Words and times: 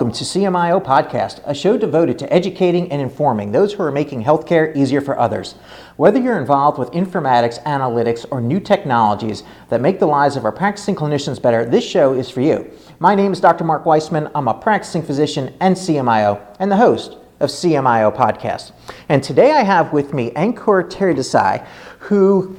Welcome 0.00 0.16
to 0.16 0.24
CMIO 0.24 0.82
Podcast, 0.82 1.42
a 1.44 1.54
show 1.54 1.76
devoted 1.76 2.18
to 2.20 2.32
educating 2.32 2.90
and 2.90 3.02
informing 3.02 3.52
those 3.52 3.74
who 3.74 3.82
are 3.82 3.92
making 3.92 4.24
healthcare 4.24 4.74
easier 4.74 5.02
for 5.02 5.18
others. 5.18 5.56
Whether 5.98 6.18
you're 6.18 6.40
involved 6.40 6.78
with 6.78 6.90
informatics, 6.92 7.62
analytics, 7.64 8.24
or 8.30 8.40
new 8.40 8.60
technologies 8.60 9.42
that 9.68 9.82
make 9.82 9.98
the 9.98 10.06
lives 10.06 10.36
of 10.36 10.46
our 10.46 10.52
practicing 10.52 10.94
clinicians 10.94 11.42
better, 11.42 11.66
this 11.66 11.84
show 11.84 12.14
is 12.14 12.30
for 12.30 12.40
you. 12.40 12.70
My 12.98 13.14
name 13.14 13.30
is 13.30 13.40
Dr. 13.40 13.64
Mark 13.64 13.84
Weissman. 13.84 14.30
I'm 14.34 14.48
a 14.48 14.54
practicing 14.54 15.02
physician 15.02 15.54
and 15.60 15.76
CMIO 15.76 16.40
and 16.58 16.72
the 16.72 16.78
host 16.78 17.18
of 17.40 17.50
CMIO 17.50 18.16
Podcast. 18.16 18.72
And 19.10 19.22
today 19.22 19.52
I 19.52 19.62
have 19.64 19.92
with 19.92 20.14
me 20.14 20.30
Ankur 20.30 20.90
Teredesai, 20.90 21.62
who 21.98 22.56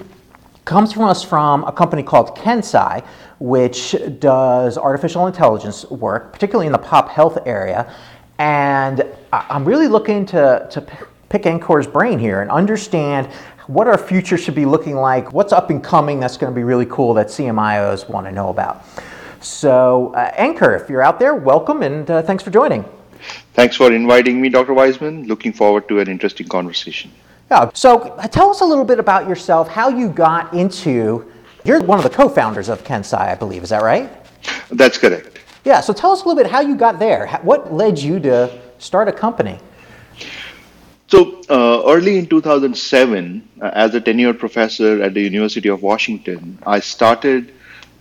comes 0.66 0.94
from 0.94 1.06
us 1.06 1.24
from 1.24 1.64
a 1.64 1.72
company 1.72 2.04
called 2.04 2.38
KenSci, 2.38 3.04
which 3.42 3.96
does 4.20 4.78
artificial 4.78 5.26
intelligence 5.26 5.84
work, 5.90 6.32
particularly 6.32 6.68
in 6.68 6.72
the 6.72 6.78
pop 6.78 7.10
health 7.10 7.40
area. 7.48 7.92
And 8.38 9.04
I'm 9.34 9.66
really 9.66 9.88
looking 9.88 10.28
to, 10.28 10.68
to 10.70 11.08
pick 11.30 11.44
Ankur's 11.44 11.88
brain 11.88 12.20
here 12.20 12.42
and 12.44 12.52
understand 12.52 13.26
what 13.66 13.88
our 13.88 13.98
future 13.98 14.38
should 14.38 14.54
be 14.54 14.66
looking 14.66 14.96
like, 14.96 15.34
what's 15.34 15.54
up 15.54 15.72
and 15.72 15.84
coming 15.84 16.20
that's 16.20 16.38
going 16.38 16.54
to 16.54 16.56
be 16.56 16.64
really 16.64 16.86
cool 16.86 17.16
that 17.16 17.28
CMIOs 17.28 18.08
want 18.08 18.28
to 18.28 18.32
know 18.32 18.50
about. 18.50 18.86
So, 19.40 20.14
uh, 20.14 20.32
if 20.38 20.88
you're 20.88 21.02
out 21.02 21.18
there, 21.18 21.34
welcome 21.34 21.82
and 21.82 22.12
uh, 22.12 22.22
thanks 22.22 22.44
for 22.44 22.52
joining. 22.52 22.86
Thanks 23.54 23.76
for 23.76 23.92
inviting 23.92 24.40
me, 24.40 24.50
Dr. 24.50 24.76
Weissman. 24.76 25.26
Looking 25.26 25.52
forward 25.52 25.88
to 25.88 26.00
an 26.00 26.08
interesting 26.08 26.48
conversation. 26.48 27.10
Yeah, 27.50 27.72
so 27.74 28.02
uh, 28.02 28.28
tell 28.28 28.52
us 28.52 28.62
a 28.62 28.66
little 28.66 28.86
bit 28.86 29.00
about 29.00 29.28
yourself, 29.28 29.68
how 29.68 29.90
you 29.90 30.10
got 30.10 30.54
into 30.54 31.26
you're 31.64 31.82
one 31.82 31.98
of 31.98 32.04
the 32.04 32.10
co-founders 32.10 32.70
of 32.70 32.84
KenSci, 32.84 33.18
I 33.18 33.36
believe. 33.36 33.64
Is 33.64 33.70
that 33.70 33.84
right? 33.84 34.10
That's 34.70 34.98
correct. 34.98 35.40
Yeah. 35.64 35.82
So 35.82 35.94
tell 35.94 36.12
us 36.12 36.24
a 36.24 36.28
little 36.28 36.42
bit 36.42 36.52
how 36.52 36.62
you 36.62 36.76
got 36.76 37.00
there. 37.00 37.28
What 37.44 37.74
led 37.74 38.00
you 38.00 38.20
to 38.22 38.60
start 38.80 39.08
a 39.08 39.12
company? 39.12 39.60
So 41.08 41.42
uh, 41.50 41.84
early 41.86 42.18
in 42.18 42.28
2007, 42.28 43.50
uh, 43.62 43.72
as 43.74 43.94
a 43.94 44.02
tenured 44.02 44.40
professor 44.40 45.04
at 45.04 45.14
the 45.14 45.22
University 45.22 45.70
of 45.70 45.82
Washington, 45.82 46.58
I 46.66 46.80
started 46.80 47.54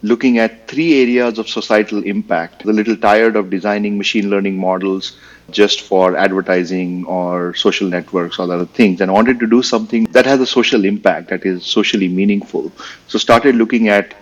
looking 0.03 0.39
at 0.39 0.69
three 0.69 1.03
areas 1.03 1.39
of 1.39 1.49
societal 1.49 2.03
impact. 2.05 2.63
I 2.63 2.69
was 2.69 2.77
A 2.77 2.79
little 2.79 2.97
tired 2.97 3.37
of 3.37 3.51
designing 3.51 3.99
machine 3.99 4.31
learning 4.31 4.57
models 4.57 5.19
just 5.53 5.83
for 5.83 6.17
advertising 6.17 7.05
or 7.07 7.55
social 7.55 7.89
networks 7.89 8.39
or 8.39 8.53
other 8.53 8.67
things 8.67 9.01
and 9.01 9.13
wanted 9.13 9.39
to 9.41 9.47
do 9.47 9.63
something 9.63 10.05
that 10.13 10.27
has 10.27 10.41
a 10.41 10.47
social 10.47 10.85
impact 10.85 11.29
that 11.29 11.45
is 11.45 11.65
socially 11.65 12.09
meaningful 12.09 12.71
so 13.07 13.19
started 13.19 13.55
looking 13.55 13.89
at 13.89 14.15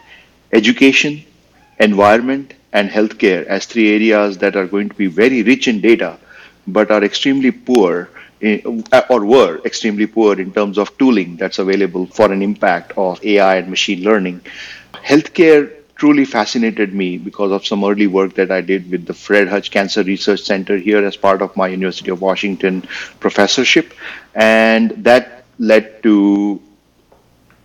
education 0.52 1.22
environment 1.78 2.54
and 2.72 2.90
healthcare 2.90 3.44
as 3.46 3.66
three 3.66 3.94
areas 3.94 4.38
that 4.38 4.56
are 4.56 4.66
going 4.66 4.88
to 4.88 4.94
be 4.94 5.06
very 5.06 5.42
rich 5.42 5.68
in 5.68 5.80
data 5.80 6.18
but 6.66 6.90
are 6.90 7.04
extremely 7.04 7.50
poor 7.50 8.08
in, 8.40 8.84
uh, 8.92 9.02
or 9.10 9.24
were 9.24 9.60
extremely 9.64 10.06
poor 10.06 10.38
in 10.38 10.52
terms 10.52 10.78
of 10.78 10.96
tooling 10.98 11.36
that's 11.36 11.58
available 11.58 12.06
for 12.06 12.32
an 12.32 12.42
impact 12.42 12.92
of 12.96 13.22
AI 13.24 13.56
and 13.56 13.68
machine 13.68 14.02
learning. 14.02 14.40
Healthcare 14.94 15.77
truly 15.98 16.24
fascinated 16.24 16.94
me 16.94 17.18
because 17.18 17.50
of 17.50 17.66
some 17.66 17.84
early 17.84 18.06
work 18.06 18.34
that 18.34 18.52
I 18.52 18.60
did 18.60 18.88
with 18.90 19.04
the 19.04 19.12
Fred 19.12 19.48
Hutch 19.48 19.72
Cancer 19.72 20.04
Research 20.04 20.40
Center 20.42 20.78
here 20.78 21.04
as 21.04 21.16
part 21.16 21.42
of 21.42 21.56
my 21.56 21.66
University 21.66 22.10
of 22.10 22.22
Washington 22.22 22.82
professorship. 23.18 23.92
And 24.34 24.92
that 25.04 25.44
led 25.58 26.02
to 26.04 26.62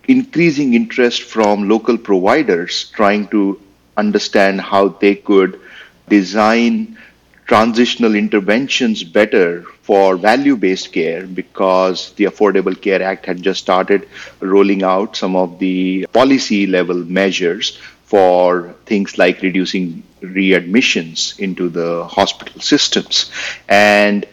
increasing 0.08 0.74
interest 0.74 1.22
from 1.22 1.68
local 1.68 1.96
providers 1.96 2.90
trying 2.90 3.28
to 3.28 3.60
understand 3.96 4.60
how 4.60 4.88
they 4.88 5.14
could 5.14 5.60
design 6.08 6.98
transitional 7.46 8.14
interventions 8.14 9.04
better 9.04 9.62
for 9.82 10.16
value 10.16 10.56
based 10.56 10.92
care 10.92 11.26
because 11.26 12.12
the 12.12 12.24
Affordable 12.24 12.78
Care 12.80 13.02
Act 13.02 13.26
had 13.26 13.42
just 13.42 13.60
started 13.60 14.08
rolling 14.40 14.82
out 14.82 15.14
some 15.16 15.36
of 15.36 15.58
the 15.58 16.06
policy 16.12 16.66
level 16.66 16.96
measures 17.04 17.78
for 18.14 18.72
things 18.86 19.18
like 19.18 19.42
reducing 19.42 20.00
readmissions 20.22 21.36
into 21.40 21.68
the 21.68 22.04
hospital 22.04 22.60
systems. 22.60 23.32
And 23.68 24.24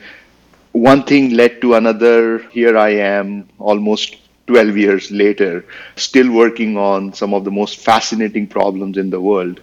one 0.72 1.02
thing 1.02 1.34
led 1.34 1.62
to 1.62 1.74
another. 1.74 2.38
Here 2.50 2.78
I 2.78 2.90
am, 2.90 3.50
almost 3.58 4.18
12 4.46 4.78
years 4.78 5.10
later, 5.10 5.66
still 5.96 6.32
working 6.32 6.78
on 6.78 7.12
some 7.14 7.34
of 7.34 7.44
the 7.44 7.50
most 7.50 7.78
fascinating 7.78 8.46
problems 8.46 8.98
in 8.98 9.10
the 9.10 9.20
world 9.20 9.62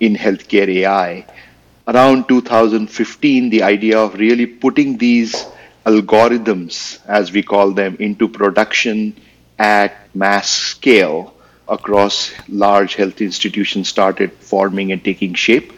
in 0.00 0.16
healthcare 0.16 0.68
AI. 0.68 1.26
Around 1.86 2.26
2015, 2.26 3.50
the 3.50 3.64
idea 3.64 3.98
of 3.98 4.14
really 4.14 4.46
putting 4.46 4.96
these 4.96 5.44
algorithms, 5.84 7.00
as 7.06 7.32
we 7.32 7.42
call 7.42 7.72
them, 7.72 7.98
into 8.00 8.28
production 8.28 9.14
at 9.58 9.92
mass 10.14 10.48
scale 10.48 11.34
across 11.68 12.32
large 12.48 12.94
health 12.94 13.20
institutions 13.20 13.88
started 13.88 14.32
forming 14.32 14.92
and 14.92 15.04
taking 15.04 15.34
shape. 15.34 15.72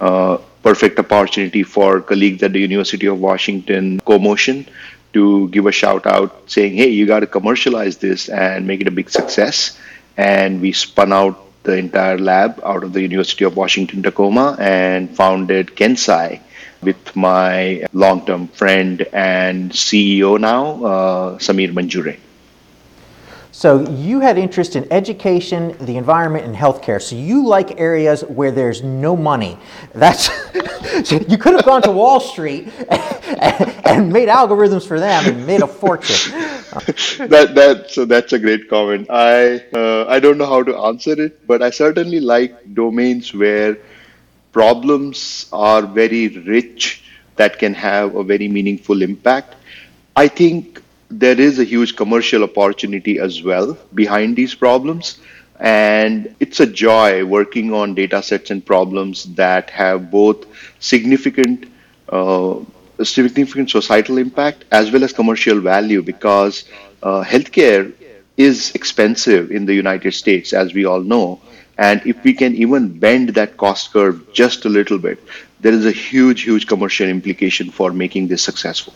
Uh, 0.00 0.38
perfect 0.62 0.98
opportunity 0.98 1.62
for 1.62 2.00
colleagues 2.00 2.42
at 2.42 2.52
the 2.52 2.60
University 2.60 3.06
of 3.06 3.20
Washington 3.20 4.00
CoMotion 4.00 4.66
to 5.12 5.48
give 5.50 5.66
a 5.66 5.72
shout 5.72 6.06
out 6.06 6.50
saying, 6.50 6.74
hey, 6.74 6.88
you 6.88 7.06
got 7.06 7.20
to 7.20 7.26
commercialize 7.26 7.98
this 7.98 8.28
and 8.28 8.66
make 8.66 8.80
it 8.80 8.88
a 8.88 8.90
big 8.90 9.08
success. 9.10 9.78
And 10.16 10.60
we 10.60 10.72
spun 10.72 11.12
out 11.12 11.40
the 11.62 11.76
entire 11.76 12.18
lab 12.18 12.60
out 12.64 12.84
of 12.84 12.92
the 12.92 13.00
University 13.00 13.44
of 13.44 13.56
Washington 13.56 14.02
Tacoma 14.02 14.56
and 14.58 15.14
founded 15.14 15.68
KenSci 15.68 16.40
with 16.82 17.16
my 17.16 17.86
long 17.92 18.24
term 18.26 18.48
friend 18.48 19.06
and 19.12 19.70
CEO 19.72 20.38
now, 20.38 20.84
uh, 20.84 21.38
Samir 21.38 21.72
Manjure. 21.72 22.18
So 23.54 23.88
you 23.88 24.18
had 24.18 24.36
interest 24.36 24.74
in 24.74 24.84
education, 24.92 25.76
the 25.78 25.96
environment, 25.96 26.44
and 26.44 26.56
healthcare. 26.56 27.00
So 27.00 27.14
you 27.14 27.46
like 27.46 27.78
areas 27.78 28.22
where 28.22 28.50
there's 28.50 28.82
no 28.82 29.16
money. 29.16 29.56
That's 29.94 30.28
you 31.12 31.38
could 31.38 31.54
have 31.54 31.64
gone 31.64 31.80
to 31.82 31.92
Wall 31.92 32.18
Street 32.18 32.68
and, 32.88 33.70
and 33.86 34.12
made 34.12 34.28
algorithms 34.28 34.84
for 34.84 34.98
them 34.98 35.24
and 35.26 35.46
made 35.46 35.62
a 35.62 35.68
fortune. 35.68 36.32
that 37.28 37.52
that 37.54 37.90
so 37.90 38.04
that's 38.04 38.32
a 38.32 38.40
great 38.40 38.68
comment. 38.68 39.06
I 39.08 39.62
uh, 39.72 40.06
I 40.08 40.18
don't 40.18 40.36
know 40.36 40.46
how 40.46 40.64
to 40.64 40.76
answer 40.76 41.12
it, 41.12 41.46
but 41.46 41.62
I 41.62 41.70
certainly 41.70 42.18
like 42.18 42.74
domains 42.74 43.32
where 43.32 43.78
problems 44.50 45.46
are 45.52 45.82
very 45.82 46.26
rich 46.26 47.04
that 47.36 47.60
can 47.60 47.72
have 47.74 48.16
a 48.16 48.24
very 48.24 48.48
meaningful 48.48 49.00
impact. 49.00 49.54
I 50.16 50.26
think 50.26 50.82
there 51.18 51.38
is 51.40 51.58
a 51.58 51.64
huge 51.64 51.96
commercial 51.96 52.42
opportunity 52.42 53.18
as 53.18 53.42
well 53.42 53.78
behind 53.94 54.36
these 54.36 54.54
problems. 54.54 55.18
And 55.60 56.34
it's 56.40 56.60
a 56.60 56.66
joy 56.66 57.24
working 57.24 57.72
on 57.72 57.94
data 57.94 58.22
sets 58.22 58.50
and 58.50 58.64
problems 58.64 59.24
that 59.34 59.70
have 59.70 60.10
both 60.10 60.46
significant 60.80 61.66
uh, 62.08 62.56
significant 63.02 63.70
societal 63.70 64.18
impact 64.18 64.64
as 64.70 64.90
well 64.92 65.02
as 65.04 65.12
commercial 65.12 65.60
value 65.60 66.02
because 66.02 66.64
uh, 67.02 67.22
healthcare 67.24 67.92
is 68.36 68.72
expensive 68.74 69.50
in 69.50 69.64
the 69.66 69.74
United 69.74 70.12
States, 70.12 70.52
as 70.52 70.74
we 70.74 70.84
all 70.84 71.00
know. 71.00 71.40
And 71.78 72.02
if 72.04 72.22
we 72.24 72.32
can 72.34 72.54
even 72.54 72.98
bend 72.98 73.30
that 73.30 73.56
cost 73.56 73.92
curve 73.92 74.32
just 74.32 74.64
a 74.64 74.68
little 74.68 74.98
bit, 74.98 75.18
there 75.60 75.72
is 75.72 75.86
a 75.86 75.92
huge, 75.92 76.42
huge 76.42 76.66
commercial 76.66 77.08
implication 77.08 77.70
for 77.70 77.92
making 77.92 78.28
this 78.28 78.42
successful. 78.42 78.94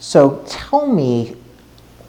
So 0.00 0.44
tell 0.46 0.86
me 0.86 1.36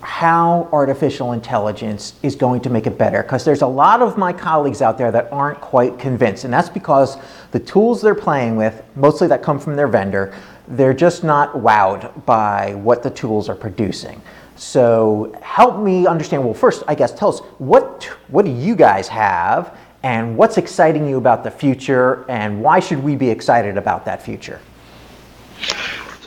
how 0.01 0.69
artificial 0.71 1.33
intelligence 1.33 2.13
is 2.23 2.35
going 2.35 2.61
to 2.61 2.69
make 2.69 2.87
it 2.87 2.97
better 2.97 3.21
because 3.21 3.43
there's 3.43 3.63
a 3.63 3.67
lot 3.67 4.01
of 4.01 4.17
my 4.17 4.31
colleagues 4.31 4.81
out 4.81 4.97
there 4.97 5.11
that 5.11 5.31
aren't 5.31 5.59
quite 5.59 5.99
convinced 5.99 6.45
and 6.45 6.53
that's 6.53 6.69
because 6.69 7.17
the 7.51 7.59
tools 7.59 8.01
they're 8.01 8.15
playing 8.15 8.55
with 8.55 8.81
mostly 8.95 9.27
that 9.27 9.43
come 9.43 9.59
from 9.59 9.75
their 9.75 9.87
vendor 9.87 10.33
they're 10.69 10.93
just 10.93 11.23
not 11.23 11.53
wowed 11.53 12.25
by 12.25 12.75
what 12.75 13.01
the 13.01 13.09
tools 13.09 13.49
are 13.49 13.55
producing. 13.55 14.21
So 14.55 15.35
help 15.41 15.81
me 15.81 16.05
understand 16.05 16.45
well 16.45 16.53
first 16.53 16.83
i 16.87 16.95
guess 16.95 17.13
tell 17.13 17.29
us 17.29 17.39
what 17.57 18.03
what 18.29 18.45
do 18.45 18.51
you 18.51 18.75
guys 18.75 19.07
have 19.07 19.77
and 20.03 20.37
what's 20.37 20.57
exciting 20.57 21.07
you 21.07 21.17
about 21.17 21.43
the 21.43 21.51
future 21.51 22.25
and 22.29 22.61
why 22.61 22.79
should 22.79 23.03
we 23.03 23.15
be 23.15 23.29
excited 23.29 23.77
about 23.77 24.05
that 24.05 24.21
future 24.21 24.61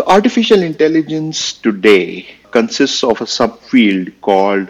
so 0.02 0.08
artificial 0.08 0.62
intelligence 0.62 1.52
today 1.52 2.26
consists 2.50 3.04
of 3.04 3.20
a 3.20 3.24
subfield 3.24 4.12
called 4.20 4.68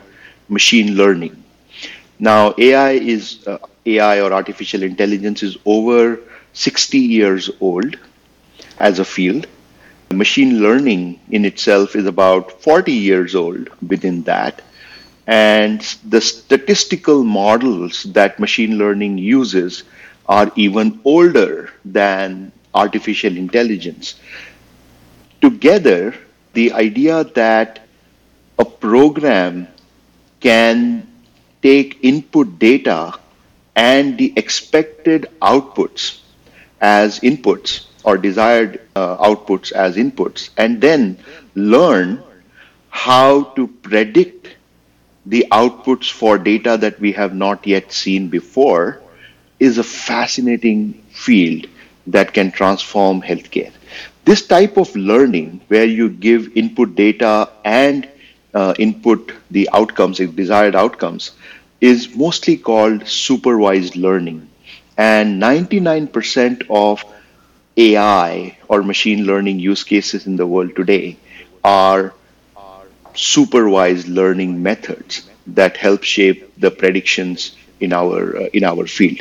machine 0.49 0.95
learning. 0.95 1.43
Now 2.19 2.55
AI 2.59 2.93
is 2.93 3.47
uh, 3.47 3.59
AI 3.87 4.21
or 4.21 4.33
artificial 4.33 4.83
intelligence 4.83 5.43
is 5.43 5.57
over 5.65 6.21
60 6.53 6.99
years 6.99 7.51
old 7.61 7.97
as 8.79 8.99
a 8.99 9.05
field. 9.05 9.47
Machine 10.11 10.61
learning 10.61 11.19
in 11.31 11.47
itself 11.47 11.97
is 11.97 12.07
about 12.07 12.61
40 12.63 12.93
years 12.93 13.35
old 13.35 13.71
within 13.89 14.23
that. 14.25 14.61
And 15.27 15.81
the 16.07 16.21
statistical 16.21 17.25
models 17.25 18.03
that 18.19 18.39
machine 18.39 18.77
learning 18.77 19.17
uses 19.17 19.85
are 20.27 20.53
even 20.57 21.01
older 21.05 21.71
than 21.87 22.53
artificial 22.75 23.37
intelligence. 23.37 24.17
Together, 25.43 26.15
the 26.55 26.73
idea 26.73 27.25
that 27.25 27.81
a 28.59 28.65
program 28.65 29.69
can 30.41 31.07
take 31.63 31.99
input 32.03 32.59
data 32.59 33.13
and 33.77 34.17
the 34.19 34.33
expected 34.37 35.27
outputs 35.43 36.21
as 36.81 37.21
inputs 37.21 37.87
or 38.05 38.17
desired 38.17 38.81
uh, 38.97 39.17
outputs 39.19 39.73
as 39.73 39.97
inputs 39.97 40.51
and 40.57 40.81
then 40.81 41.19
learn 41.55 42.23
how 42.91 43.45
to 43.57 43.67
predict 43.67 44.49
the 45.27 45.47
outputs 45.53 46.11
for 46.11 46.39
data 46.39 46.77
that 46.77 46.99
we 47.01 47.13
have 47.13 47.35
not 47.35 47.67
yet 47.67 47.93
seen 47.93 48.29
before 48.29 49.01
is 49.61 49.79
a 49.79 49.85
fascinating 49.85 50.93
field 51.11 51.67
that 52.07 52.33
can 52.35 52.51
transform 52.51 53.23
healthcare. 53.23 53.73
This 54.25 54.43
type 54.47 54.77
of 54.77 54.95
learning, 54.97 55.61
where 55.69 55.85
you 55.85 56.09
give 56.09 56.57
input 56.57 56.95
data 56.97 57.49
and 57.65 58.09
uh, 58.55 58.75
input 58.79 59.33
the 59.51 59.69
outcomes, 59.73 60.19
the 60.19 60.27
desired 60.27 60.75
outcomes, 60.75 61.33
is 61.81 62.15
mostly 62.15 62.57
called 62.57 63.07
supervised 63.09 63.97
learning. 63.97 64.49
And 64.97 65.41
99% 65.41 66.63
of 66.71 67.05
AI 67.77 68.59
or 68.69 68.83
machine 68.83 69.25
learning 69.27 69.59
use 69.59 69.83
cases 69.85 70.27
in 70.27 70.37
the 70.37 70.47
world 70.47 70.77
today 70.77 71.17
are 71.65 72.15
supervised 73.15 74.09
learning 74.09 74.63
methods 74.63 75.29
that 75.47 75.77
help 75.77 76.03
shape 76.03 76.53
the 76.59 76.71
predictions 76.71 77.57
in 77.81 77.93
our 77.93 78.37
uh, 78.37 78.47
in 78.53 78.65
our 78.65 78.87
field. 78.87 79.21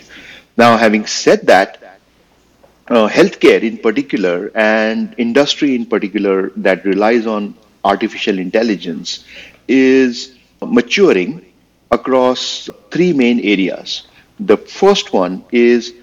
Now, 0.57 0.77
having 0.77 1.05
said 1.07 1.47
that, 1.47 1.80
uh, 2.91 3.07
healthcare 3.07 3.61
in 3.63 3.77
particular 3.77 4.51
and 4.55 5.15
industry 5.17 5.75
in 5.75 5.85
particular 5.85 6.49
that 6.57 6.83
relies 6.85 7.25
on 7.25 7.55
artificial 7.85 8.37
intelligence 8.39 9.25
is 9.67 10.35
maturing 10.61 11.45
across 11.91 12.69
three 12.91 13.13
main 13.13 13.39
areas. 13.39 14.03
The 14.39 14.57
first 14.57 15.13
one 15.13 15.43
is 15.51 15.93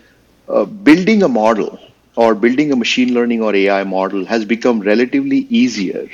uh, 0.49 0.65
building 0.65 1.23
a 1.23 1.29
model 1.29 1.79
or 2.17 2.35
building 2.35 2.73
a 2.73 2.77
machine 2.77 3.15
learning 3.15 3.43
or 3.43 3.55
AI 3.55 3.85
model 3.85 4.25
has 4.25 4.45
become 4.45 4.81
relatively 4.81 5.47
easier 5.63 6.09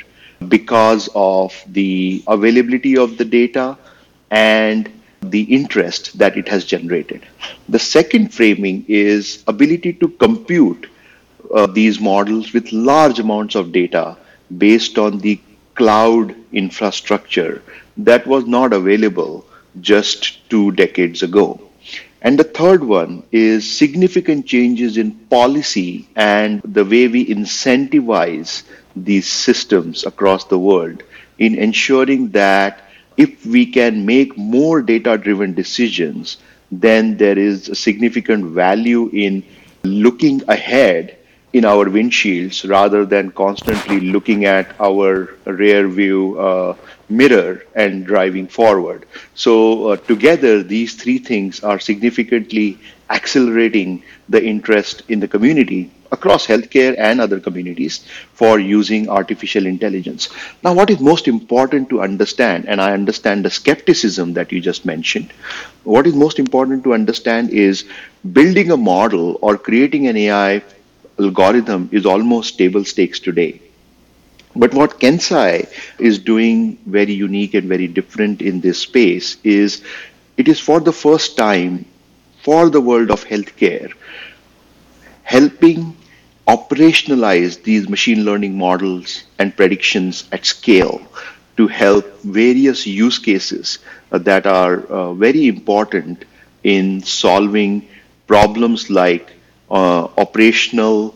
because 0.49 1.09
of 1.15 1.55
the 1.69 2.23
availability 2.27 2.97
of 2.99 3.17
the 3.17 3.25
data 3.25 3.79
and 4.31 4.91
the 5.31 5.43
interest 5.43 6.19
that 6.19 6.37
it 6.37 6.49
has 6.49 6.65
generated. 6.65 7.27
The 7.69 7.79
second 7.79 8.33
framing 8.33 8.85
is 8.89 9.43
ability 9.47 9.95
to 9.95 10.09
compute 10.09 10.89
uh, 11.53 11.67
these 11.67 12.01
models 12.01 12.53
with 12.53 12.73
large 12.73 13.19
amounts 13.19 13.55
of 13.55 13.73
data 13.73 14.17
based 14.59 14.99
on 14.99 15.19
the 15.19 15.41
cloud 15.75 16.35
infrastructure 16.53 17.63
that 17.97 18.27
was 18.27 18.47
not 18.47 18.73
available 18.73 19.45
just 19.81 20.49
two 20.49 20.71
decades 20.73 21.23
ago. 21.23 21.61
And 22.23 22.39
the 22.39 22.45
third 22.45 22.83
one 22.83 23.23
is 23.33 23.71
significant 23.71 24.47
changes 24.47 24.97
in 24.97 25.13
policy 25.29 26.09
and 26.17 26.63
the 26.65 26.85
way 26.85 27.07
we 27.07 27.27
incentivize 27.27 28.63
these 28.97 29.27
systems 29.31 30.07
across 30.07 30.45
the 30.45 30.59
world 30.59 31.03
in 31.39 31.57
ensuring 31.57 32.31
that 32.31 32.84
if 33.17 33.47
we 33.47 33.67
can 33.67 34.05
make 34.07 34.37
more 34.37 34.83
data 34.83 35.17
driven 35.17 35.55
decisions, 35.55 36.39
then 36.71 37.17
there 37.17 37.39
is 37.39 37.71
significant 37.79 38.45
value 38.47 39.11
in 39.13 39.43
looking 39.85 40.43
ahead 40.49 41.17
in 41.53 41.65
our 41.65 41.85
windshields 41.87 42.69
rather 42.69 43.05
than 43.07 43.31
constantly 43.31 44.01
looking 44.01 44.45
at 44.45 44.75
our 44.81 45.35
rear 45.45 45.87
view 45.87 46.39
uh, 46.39 46.75
mirror 47.09 47.63
and 47.77 48.05
driving 48.05 48.49
forward. 48.49 49.07
So, 49.35 49.91
uh, 49.91 49.97
together, 49.97 50.65
these 50.65 50.97
three 50.97 51.19
things 51.19 51.63
are 51.63 51.79
significantly 51.79 52.79
accelerating 53.11 54.03
the 54.29 54.45
interest 54.45 55.03
in 55.09 55.21
the 55.21 55.29
community 55.29 55.93
across 56.15 56.47
healthcare 56.47 56.95
and 56.99 57.21
other 57.21 57.39
communities 57.47 57.97
for 58.33 58.59
using 58.59 59.09
artificial 59.09 59.67
intelligence. 59.67 60.29
Now, 60.63 60.73
what 60.75 60.91
is 60.91 61.01
most 61.01 61.29
important 61.29 61.91
to 61.91 62.01
understand, 62.01 62.69
and 62.69 62.81
I 62.81 62.93
understand 62.93 63.45
the 63.45 63.51
skepticism 63.51 64.33
that 64.35 64.53
you 64.53 64.61
just 64.61 64.85
mentioned, 64.85 65.33
what 65.85 66.07
is 66.07 66.15
most 66.15 66.39
important 66.39 66.85
to 66.85 66.95
understand 66.95 67.51
is 67.51 67.85
building 68.33 68.71
a 68.71 68.77
model 68.77 69.39
or 69.43 69.59
creating 69.59 70.09
an 70.09 70.17
AI 70.17 70.63
algorithm 71.19 71.89
is 71.93 72.07
almost 72.07 72.59
table 72.59 72.85
stakes 72.85 73.21
today. 73.21 73.61
But 74.57 74.73
what 74.73 75.01
KenSci 75.01 75.69
is 75.99 76.19
doing 76.19 76.79
very 76.87 77.13
unique 77.13 77.55
and 77.55 77.69
very 77.69 77.89
different 77.89 78.41
in 78.41 78.61
this 78.61 78.79
space 78.79 79.37
is 79.43 79.83
it 80.37 80.49
is 80.49 80.61
for 80.61 80.81
the 80.81 80.93
first 80.93 81.37
time 81.37 81.85
for 82.43 82.71
the 82.71 82.81
world 82.81 83.11
of 83.11 83.25
healthcare 83.25 83.93
helping 85.25 85.97
operationalize 86.47 87.63
these 87.63 87.89
machine 87.89 88.25
learning 88.25 88.57
models 88.57 89.25
and 89.39 89.57
predictions 89.57 90.25
at 90.33 90.45
scale 90.45 91.01
to 91.57 91.67
help 91.67 92.05
various 92.23 92.87
use 92.87 93.19
cases 93.19 93.79
uh, 94.13 94.19
that 94.19 94.47
are 94.47 94.81
uh, 94.87 95.15
very 95.15 95.47
important 95.49 96.25
in 96.63 97.01
solving 97.03 97.87
problems 98.27 98.91
like 98.91 99.33
uh, 99.71 100.09
operational 100.19 101.15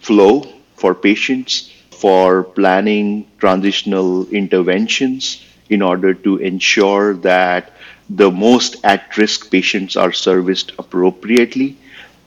flow 0.00 0.42
for 0.76 0.94
patients, 0.94 1.72
for 1.90 2.44
planning 2.44 3.26
transitional 3.38 4.26
interventions 4.30 5.44
in 5.68 5.82
order 5.82 6.14
to 6.14 6.38
ensure 6.38 7.14
that 7.14 7.72
the 8.08 8.30
most 8.30 8.76
at 8.84 9.16
risk 9.16 9.50
patients 9.50 9.96
are 9.96 10.12
serviced 10.12 10.72
appropriately. 10.78 11.76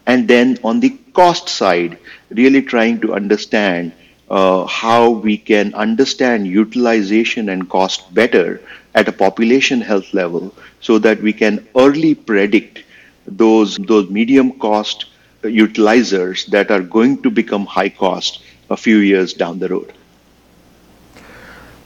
And 0.05 0.27
then 0.27 0.57
on 0.63 0.79
the 0.79 0.97
cost 1.13 1.49
side, 1.49 1.97
really 2.35 2.61
trying 2.61 2.99
to 3.01 3.13
understand 3.13 3.91
uh, 4.29 4.65
how 4.65 5.09
we 5.09 5.37
can 5.37 5.73
understand 5.73 6.47
utilization 6.47 7.49
and 7.49 7.69
cost 7.69 8.13
better 8.13 8.61
at 8.95 9.07
a 9.07 9.11
population 9.11 9.81
health 9.81 10.13
level 10.13 10.53
so 10.81 10.97
that 10.99 11.21
we 11.21 11.33
can 11.33 11.67
early 11.75 12.15
predict 12.15 12.83
those, 13.25 13.77
those 13.77 14.09
medium 14.09 14.51
cost 14.59 15.05
utilizers 15.43 16.45
that 16.47 16.71
are 16.71 16.81
going 16.81 17.21
to 17.21 17.29
become 17.29 17.65
high 17.65 17.89
cost 17.89 18.41
a 18.69 18.77
few 18.77 18.97
years 18.97 19.33
down 19.33 19.59
the 19.59 19.67
road. 19.67 19.93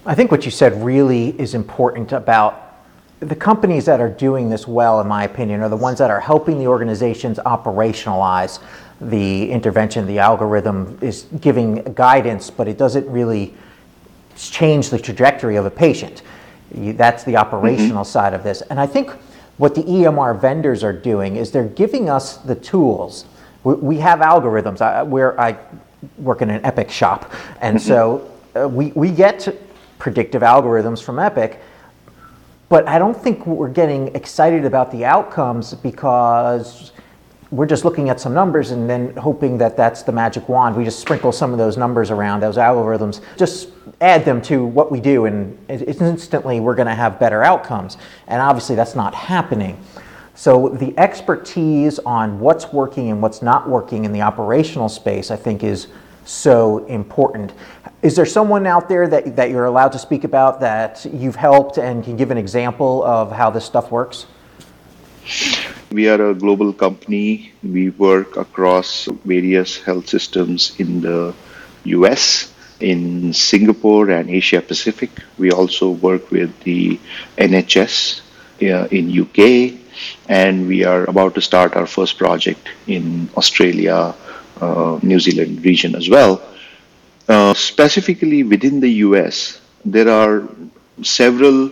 I 0.05 0.15
think 0.15 0.31
what 0.31 0.45
you 0.45 0.51
said 0.51 0.81
really 0.81 1.29
is 1.39 1.53
important 1.53 2.11
about 2.11 2.66
the 3.19 3.35
companies 3.35 3.85
that 3.85 3.99
are 3.99 4.09
doing 4.09 4.49
this 4.49 4.67
well, 4.67 5.01
in 5.01 5.07
my 5.07 5.23
opinion, 5.23 5.61
are 5.61 5.69
the 5.69 5.77
ones 5.77 5.97
that 5.97 6.11
are 6.11 6.19
helping 6.19 6.59
the 6.59 6.67
organizations 6.67 7.39
operationalize 7.39 8.59
the 9.01 9.49
intervention. 9.49 10.05
The 10.05 10.19
algorithm 10.19 10.97
is 11.01 11.25
giving 11.41 11.81
guidance, 11.93 12.49
but 12.51 12.67
it 12.67 12.77
doesn't 12.77 13.07
really 13.09 13.53
change 14.35 14.89
the 14.89 14.99
trajectory 14.99 15.55
of 15.55 15.65
a 15.65 15.71
patient. 15.71 16.21
That's 16.71 17.23
the 17.23 17.37
operational 17.37 18.03
mm-hmm. 18.03 18.11
side 18.11 18.33
of 18.33 18.43
this. 18.43 18.61
And 18.61 18.79
I 18.79 18.85
think 18.85 19.11
what 19.57 19.73
the 19.73 19.83
EMR 19.83 20.39
vendors 20.39 20.83
are 20.83 20.93
doing 20.93 21.37
is 21.37 21.51
they're 21.51 21.65
giving 21.65 22.09
us 22.09 22.37
the 22.37 22.55
tools. 22.55 23.25
We, 23.63 23.73
we 23.75 23.97
have 23.97 24.19
algorithms. 24.19 24.81
I, 24.81 25.01
where 25.01 25.39
I 25.39 25.57
work 26.19 26.43
in 26.43 26.51
an 26.51 26.63
Epic 26.63 26.91
shop, 26.91 27.31
and 27.61 27.77
mm-hmm. 27.77 27.87
so 27.87 28.31
uh, 28.55 28.67
we, 28.67 28.91
we 28.91 29.09
get 29.09 29.47
predictive 29.97 30.43
algorithms 30.43 31.01
from 31.01 31.17
Epic 31.17 31.59
but 32.69 32.87
I 32.87 32.99
don't 32.99 33.15
think 33.15 33.45
we're 33.45 33.69
getting 33.69 34.13
excited 34.15 34.65
about 34.65 34.91
the 34.91 35.05
outcomes 35.05 35.73
because 35.73 36.91
we're 37.49 37.65
just 37.65 37.85
looking 37.85 38.09
at 38.09 38.19
some 38.19 38.33
numbers 38.33 38.71
and 38.71 38.89
then 38.89 39.15
hoping 39.15 39.57
that 39.59 39.77
that's 39.77 40.03
the 40.03 40.11
magic 40.11 40.49
wand. 40.49 40.75
We 40.75 40.83
just 40.83 40.99
sprinkle 40.99 41.31
some 41.31 41.53
of 41.53 41.57
those 41.57 41.77
numbers 41.77 42.11
around, 42.11 42.41
those 42.41 42.57
algorithms, 42.57 43.21
just 43.37 43.69
add 44.01 44.25
them 44.25 44.41
to 44.43 44.65
what 44.65 44.91
we 44.91 44.99
do, 44.99 45.25
and 45.25 45.57
instantly 45.69 46.59
we're 46.59 46.75
going 46.75 46.87
to 46.87 46.95
have 46.95 47.19
better 47.19 47.43
outcomes. 47.43 47.97
And 48.27 48.41
obviously, 48.41 48.75
that's 48.75 48.95
not 48.95 49.15
happening. 49.15 49.79
So, 50.35 50.69
the 50.69 50.97
expertise 50.99 51.99
on 51.99 52.39
what's 52.39 52.71
working 52.71 53.09
and 53.09 53.21
what's 53.21 53.41
not 53.41 53.67
working 53.67 54.05
in 54.05 54.11
the 54.11 54.21
operational 54.21 54.89
space, 54.89 55.31
I 55.31 55.35
think, 55.35 55.63
is 55.63 55.87
so 56.27 56.85
important. 56.85 57.53
Is 58.01 58.15
there 58.15 58.25
someone 58.25 58.67
out 58.67 58.89
there 58.89 59.07
that, 59.07 59.35
that 59.35 59.49
you're 59.49 59.65
allowed 59.65 59.91
to 59.93 59.99
speak 59.99 60.23
about 60.23 60.59
that 60.59 61.05
you've 61.11 61.35
helped 61.35 61.77
and 61.77 62.03
can 62.03 62.15
give 62.15 62.31
an 62.31 62.37
example 62.37 63.03
of 63.03 63.31
how 63.31 63.49
this 63.49 63.65
stuff 63.65 63.91
works? 63.91 64.27
We 65.91 66.07
are 66.09 66.29
a 66.29 66.33
global 66.33 66.73
company. 66.73 67.53
We 67.63 67.89
work 67.91 68.37
across 68.37 69.07
various 69.25 69.77
health 69.81 70.09
systems 70.09 70.75
in 70.79 71.01
the 71.01 71.33
US, 71.85 72.53
in 72.79 73.33
Singapore, 73.33 74.09
and 74.09 74.29
Asia 74.29 74.61
Pacific. 74.61 75.09
We 75.37 75.51
also 75.51 75.91
work 75.91 76.29
with 76.29 76.51
the 76.61 76.99
NHS 77.37 78.21
uh, 78.61 78.87
in 78.91 79.11
UK, 79.11 79.79
and 80.27 80.67
we 80.67 80.83
are 80.83 81.05
about 81.05 81.35
to 81.35 81.41
start 81.41 81.75
our 81.75 81.87
first 81.87 82.17
project 82.17 82.67
in 82.85 83.29
Australia 83.35 84.13
uh, 84.61 84.99
New 85.01 85.19
Zealand 85.19 85.63
region 85.63 85.95
as 85.95 86.09
well. 86.09 86.41
Uh, 87.27 87.53
specifically 87.53 88.43
within 88.43 88.79
the 88.79 88.89
US, 89.07 89.59
there 89.83 90.09
are 90.09 90.47
several 91.03 91.71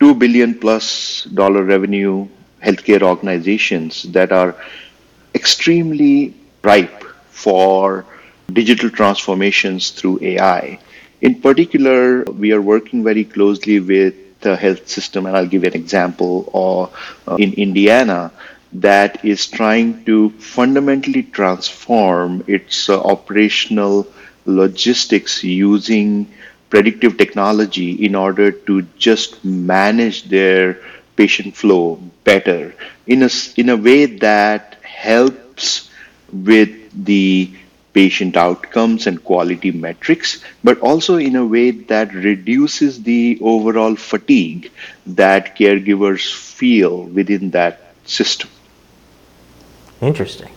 2 0.00 0.14
billion 0.14 0.54
plus 0.58 1.24
dollar 1.34 1.62
revenue 1.62 2.26
healthcare 2.62 3.02
organizations 3.02 4.02
that 4.12 4.32
are 4.32 4.54
extremely 5.34 6.34
ripe 6.62 7.04
for 7.30 8.04
digital 8.52 8.90
transformations 8.90 9.90
through 9.90 10.18
AI. 10.22 10.78
In 11.20 11.40
particular, 11.40 12.24
we 12.24 12.52
are 12.52 12.60
working 12.60 13.04
very 13.04 13.24
closely 13.24 13.80
with 13.80 14.14
the 14.40 14.56
health 14.56 14.88
system, 14.88 15.26
and 15.26 15.36
I'll 15.36 15.46
give 15.46 15.64
you 15.64 15.68
an 15.68 15.76
example, 15.76 16.48
or 16.52 16.90
uh, 17.28 17.36
in 17.36 17.52
Indiana, 17.54 18.32
that 18.72 19.24
is 19.24 19.46
trying 19.46 20.04
to 20.04 20.30
fundamentally 20.38 21.22
transform 21.24 22.42
its 22.46 22.88
uh, 22.88 23.00
operational 23.02 24.06
logistics 24.46 25.42
using 25.44 26.26
predictive 26.70 27.16
technology 27.18 27.92
in 28.04 28.14
order 28.14 28.50
to 28.52 28.82
just 28.96 29.44
manage 29.44 30.24
their 30.24 30.78
patient 31.16 31.56
flow 31.56 31.96
better 32.24 32.74
in 33.06 33.22
a, 33.22 33.30
in 33.56 33.68
a 33.68 33.76
way 33.76 34.06
that 34.06 34.76
helps 34.82 35.90
with 36.32 36.70
the 37.04 37.50
patient 37.92 38.36
outcomes 38.36 39.06
and 39.06 39.22
quality 39.24 39.72
metrics, 39.72 40.42
but 40.62 40.78
also 40.80 41.16
in 41.16 41.34
a 41.36 41.44
way 41.44 41.70
that 41.72 42.14
reduces 42.14 43.02
the 43.02 43.36
overall 43.42 43.96
fatigue 43.96 44.70
that 45.06 45.56
caregivers 45.56 46.32
feel 46.32 47.02
within 47.04 47.50
that 47.50 47.94
system. 48.04 48.48
Interesting. 50.00 50.50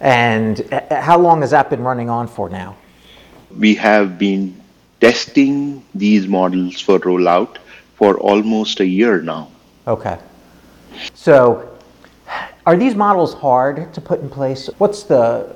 And 0.00 0.72
uh, 0.72 1.00
how 1.00 1.18
long 1.18 1.40
has 1.40 1.50
that 1.50 1.70
been 1.70 1.82
running 1.82 2.10
on 2.10 2.26
for 2.26 2.48
now? 2.48 2.76
We 3.56 3.74
have 3.76 4.18
been 4.18 4.60
testing 5.00 5.84
these 5.94 6.26
models 6.26 6.80
for 6.80 6.98
rollout 6.98 7.58
for 7.94 8.18
almost 8.18 8.80
a 8.80 8.86
year 8.86 9.22
now. 9.22 9.50
Okay. 9.86 10.18
So, 11.14 11.78
are 12.66 12.76
these 12.76 12.94
models 12.94 13.34
hard 13.34 13.92
to 13.94 14.00
put 14.00 14.20
in 14.20 14.28
place? 14.28 14.68
What's 14.78 15.02
the 15.02 15.54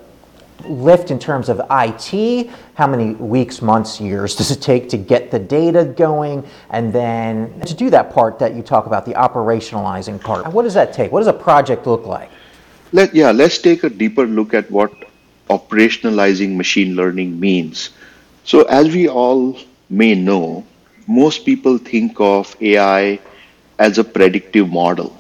lift 0.65 1.11
in 1.11 1.19
terms 1.19 1.49
of 1.49 1.61
IT? 1.71 2.51
How 2.75 2.87
many 2.87 3.15
weeks, 3.15 3.63
months, 3.63 4.01
years 4.01 4.37
does 4.37 4.51
it 4.51 4.61
take 4.61 4.89
to 4.91 4.97
get 4.97 5.31
the 5.31 5.39
data 5.39 5.85
going? 5.85 6.47
And 6.71 6.93
then 6.93 7.61
to 7.63 7.75
do 7.75 7.91
that 7.91 8.13
part 8.13 8.39
that 8.39 8.55
you 8.55 8.63
talk 8.63 8.87
about, 8.87 9.07
the 9.07 9.15
operationalizing 9.15 10.21
part, 10.21 10.53
what 10.53 10.63
does 10.63 10.75
that 10.75 10.93
take? 10.93 11.13
What 11.13 11.21
does 11.21 11.29
a 11.29 11.33
project 11.33 11.87
look 11.87 12.07
like? 12.07 12.31
Let, 12.93 13.15
yeah, 13.15 13.31
let's 13.33 13.59
take 13.59 13.83
a 13.85 13.89
deeper 13.91 14.27
look 14.27 14.53
at 14.55 14.71
what 14.71 14.93
operationalizing 15.51 16.57
machine 16.57 16.97
learning 16.97 17.39
means. 17.41 17.91
So, 18.45 18.63
as 18.65 18.89
we 18.95 19.09
all 19.09 19.59
may 19.91 20.15
know, 20.15 20.65
most 21.07 21.45
people 21.47 21.79
think 21.79 22.21
of 22.21 22.55
AI 22.61 23.21
as 23.79 23.99
a 23.99 24.05
predictive 24.05 24.69
model. 24.71 25.17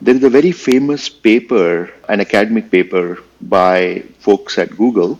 There 0.00 0.14
is 0.14 0.24
a 0.24 0.30
very 0.30 0.52
famous 0.52 1.08
paper, 1.08 1.90
an 2.08 2.20
academic 2.20 2.70
paper 2.70 3.18
by 3.40 4.04
folks 4.20 4.58
at 4.58 4.76
Google 4.76 5.18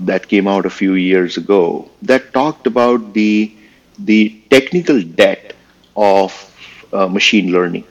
that 0.00 0.28
came 0.28 0.48
out 0.48 0.66
a 0.66 0.70
few 0.70 0.94
years 0.94 1.36
ago 1.36 1.90
that 2.02 2.32
talked 2.32 2.66
about 2.66 3.14
the 3.14 3.52
the 3.98 4.40
technical 4.50 5.02
debt 5.02 5.54
of 5.96 6.32
uh, 6.92 7.06
machine 7.08 7.52
learning. 7.52 7.84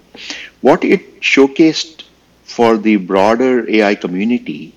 What 0.61 0.83
it 0.83 1.21
showcased 1.21 2.03
for 2.55 2.77
the 2.77 2.95
broader 2.97 3.69
AI 3.69 3.95
community 3.95 4.73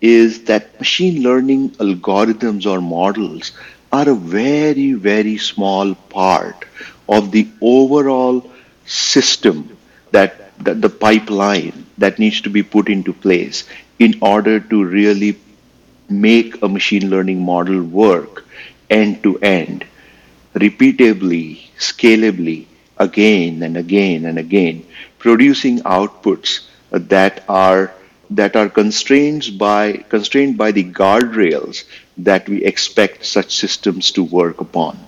is 0.00 0.44
that 0.44 0.78
machine 0.80 1.22
learning 1.22 1.70
algorithms 1.86 2.66
or 2.66 2.80
models 2.80 3.52
are 3.92 4.08
a 4.08 4.14
very, 4.14 4.92
very 4.94 5.36
small 5.38 5.94
part 5.94 6.64
of 7.08 7.30
the 7.30 7.46
overall 7.60 8.50
system 8.86 9.76
that, 10.10 10.56
that 10.64 10.80
the 10.82 10.88
pipeline 10.90 11.86
that 11.98 12.18
needs 12.18 12.40
to 12.40 12.50
be 12.50 12.62
put 12.62 12.88
into 12.88 13.12
place 13.12 13.64
in 13.98 14.14
order 14.20 14.58
to 14.58 14.84
really 14.84 15.38
make 16.08 16.60
a 16.62 16.68
machine 16.68 17.08
learning 17.08 17.40
model 17.44 17.82
work 17.82 18.44
end 18.90 19.22
to 19.22 19.38
end, 19.38 19.84
repeatably, 20.54 21.60
scalably, 21.78 22.66
again 22.98 23.62
and 23.62 23.76
again 23.76 24.24
and 24.26 24.38
again, 24.38 24.84
producing 25.18 25.78
outputs 25.80 26.60
that 26.92 27.44
are 27.48 27.92
that 28.30 28.56
are 28.56 28.68
constrained 28.68 29.58
by 29.58 29.92
constrained 30.08 30.56
by 30.56 30.72
the 30.72 30.84
guardrails 30.84 31.84
that 32.16 32.48
we 32.48 32.64
expect 32.64 33.24
such 33.26 33.54
systems 33.56 34.10
to 34.12 34.22
work 34.22 34.60
upon. 34.60 34.98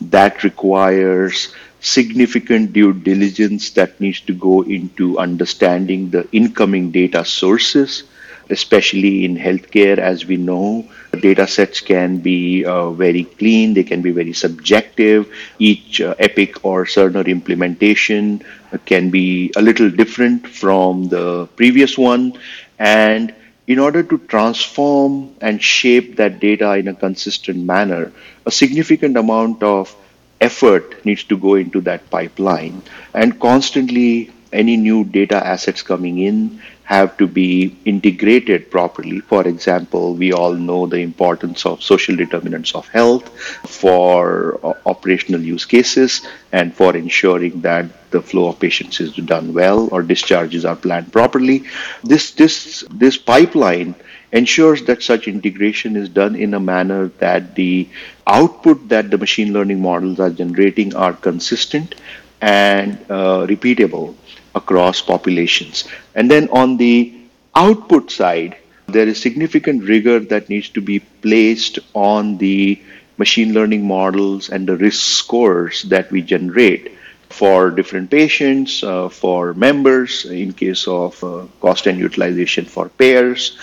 That 0.00 0.44
requires 0.44 1.48
significant 1.80 2.72
due 2.72 2.92
diligence 2.92 3.70
that 3.70 4.00
needs 4.00 4.20
to 4.22 4.34
go 4.34 4.62
into 4.62 5.18
understanding 5.18 6.10
the 6.10 6.28
incoming 6.32 6.90
data 6.90 7.24
sources, 7.24 8.02
especially 8.50 9.24
in 9.24 9.36
healthcare, 9.36 9.98
as 9.98 10.26
we 10.26 10.36
know. 10.36 10.86
Data 11.20 11.46
sets 11.46 11.80
can 11.80 12.18
be 12.18 12.64
uh, 12.64 12.90
very 12.90 13.24
clean, 13.24 13.74
they 13.74 13.84
can 13.84 14.02
be 14.02 14.10
very 14.10 14.32
subjective. 14.32 15.28
Each 15.58 16.00
uh, 16.00 16.14
Epic 16.18 16.64
or 16.64 16.84
Cerner 16.84 17.26
implementation 17.26 18.42
can 18.86 19.10
be 19.10 19.52
a 19.56 19.62
little 19.62 19.90
different 19.90 20.46
from 20.46 21.08
the 21.08 21.46
previous 21.56 21.96
one. 21.98 22.38
And 22.78 23.34
in 23.66 23.78
order 23.78 24.02
to 24.02 24.18
transform 24.28 25.34
and 25.40 25.62
shape 25.62 26.16
that 26.16 26.40
data 26.40 26.72
in 26.74 26.88
a 26.88 26.94
consistent 26.94 27.64
manner, 27.64 28.12
a 28.46 28.50
significant 28.50 29.16
amount 29.16 29.62
of 29.62 29.94
effort 30.40 31.04
needs 31.04 31.24
to 31.24 31.36
go 31.36 31.54
into 31.54 31.80
that 31.82 32.08
pipeline. 32.10 32.82
And 33.14 33.38
constantly, 33.40 34.30
any 34.52 34.76
new 34.76 35.04
data 35.04 35.36
assets 35.36 35.82
coming 35.82 36.18
in 36.18 36.60
have 36.88 37.18
to 37.18 37.26
be 37.26 37.76
integrated 37.84 38.70
properly. 38.70 39.20
For 39.20 39.46
example, 39.46 40.14
we 40.14 40.32
all 40.32 40.54
know 40.54 40.86
the 40.86 41.00
importance 41.00 41.66
of 41.66 41.82
social 41.82 42.16
determinants 42.16 42.74
of 42.74 42.88
health 42.88 43.28
for 43.68 44.58
uh, 44.64 44.72
operational 44.86 45.42
use 45.42 45.66
cases 45.66 46.26
and 46.50 46.74
for 46.74 46.96
ensuring 46.96 47.60
that 47.60 48.10
the 48.10 48.22
flow 48.22 48.48
of 48.48 48.58
patients 48.58 49.00
is 49.00 49.12
done 49.16 49.52
well 49.52 49.90
or 49.92 50.02
discharges 50.02 50.64
are 50.64 50.76
planned 50.76 51.12
properly. 51.12 51.64
This 52.02 52.30
this 52.30 52.84
this 52.90 53.18
pipeline 53.18 53.94
ensures 54.32 54.82
that 54.84 55.02
such 55.02 55.28
integration 55.28 55.94
is 55.94 56.08
done 56.08 56.36
in 56.36 56.54
a 56.54 56.60
manner 56.60 57.08
that 57.18 57.54
the 57.54 57.86
output 58.26 58.88
that 58.88 59.10
the 59.10 59.18
machine 59.18 59.52
learning 59.52 59.82
models 59.82 60.20
are 60.20 60.30
generating 60.30 60.94
are 60.94 61.12
consistent 61.12 61.94
and 62.40 62.98
uh, 63.10 63.46
repeatable 63.46 64.14
across 64.54 65.00
populations. 65.02 65.84
And 66.14 66.30
then 66.30 66.48
on 66.50 66.76
the 66.76 67.14
output 67.54 68.10
side, 68.10 68.56
there 68.86 69.06
is 69.06 69.20
significant 69.20 69.84
rigor 69.84 70.18
that 70.20 70.48
needs 70.48 70.70
to 70.70 70.80
be 70.80 71.00
placed 71.00 71.78
on 71.94 72.38
the 72.38 72.80
machine 73.18 73.52
learning 73.52 73.86
models 73.86 74.48
and 74.48 74.66
the 74.66 74.76
risk 74.76 75.02
scores 75.02 75.82
that 75.84 76.10
we 76.10 76.22
generate 76.22 76.92
for 77.28 77.70
different 77.70 78.10
patients, 78.10 78.82
uh, 78.82 79.08
for 79.08 79.52
members, 79.54 80.24
in 80.24 80.52
case 80.52 80.88
of 80.88 81.22
uh, 81.22 81.44
cost 81.60 81.86
and 81.86 81.98
utilization 81.98 82.64
for 82.64 82.88
payers. 82.88 83.58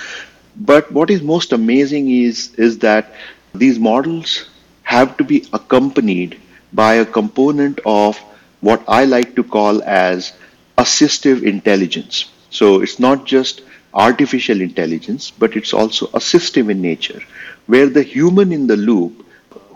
But 0.55 0.91
what 0.91 1.09
is 1.09 1.21
most 1.21 1.51
amazing 1.51 2.11
is, 2.11 2.53
is 2.55 2.77
that 2.79 3.13
these 3.53 3.79
models 3.79 4.45
have 4.83 5.17
to 5.17 5.23
be 5.23 5.47
accompanied 5.51 6.39
by 6.73 6.95
a 6.95 7.05
component 7.05 7.79
of 7.85 8.17
what 8.61 8.83
I 8.87 9.05
like 9.05 9.35
to 9.35 9.43
call 9.43 9.81
as 9.83 10.33
assistive 10.77 11.43
intelligence. 11.43 12.31
So 12.49 12.81
it's 12.81 12.99
not 12.99 13.25
just 13.25 13.61
artificial 13.93 14.61
intelligence, 14.61 15.31
but 15.31 15.55
it's 15.55 15.73
also 15.73 16.07
assistive 16.07 16.69
in 16.69 16.81
nature, 16.81 17.21
where 17.67 17.87
the 17.87 18.03
human 18.03 18.51
in 18.51 18.67
the 18.67 18.77
loop 18.77 19.25